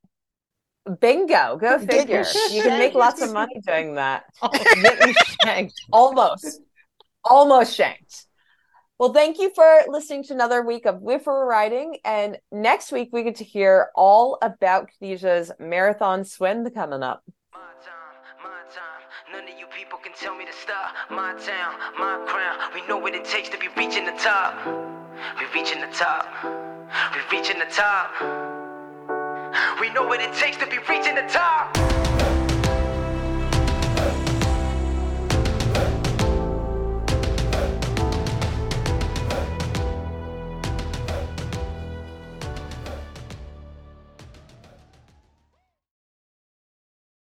[1.00, 2.26] Bingo, go figure.
[2.52, 4.26] You can make lots of money doing that.
[5.92, 6.62] Almost.
[7.26, 8.26] Almost shanked.
[9.00, 11.98] Well, thank you for listening to another week of If We Were Riding.
[12.06, 17.24] And next week, we get to hear all about Khadija's marathon swim coming up.
[19.32, 20.94] None of you people can tell me to stop.
[21.10, 22.72] My town, my crown.
[22.74, 24.54] We know what it takes to be reaching the top.
[25.40, 26.28] We reaching the top.
[27.14, 28.12] We reaching the top.
[29.82, 32.23] We know what it takes to be reaching the top.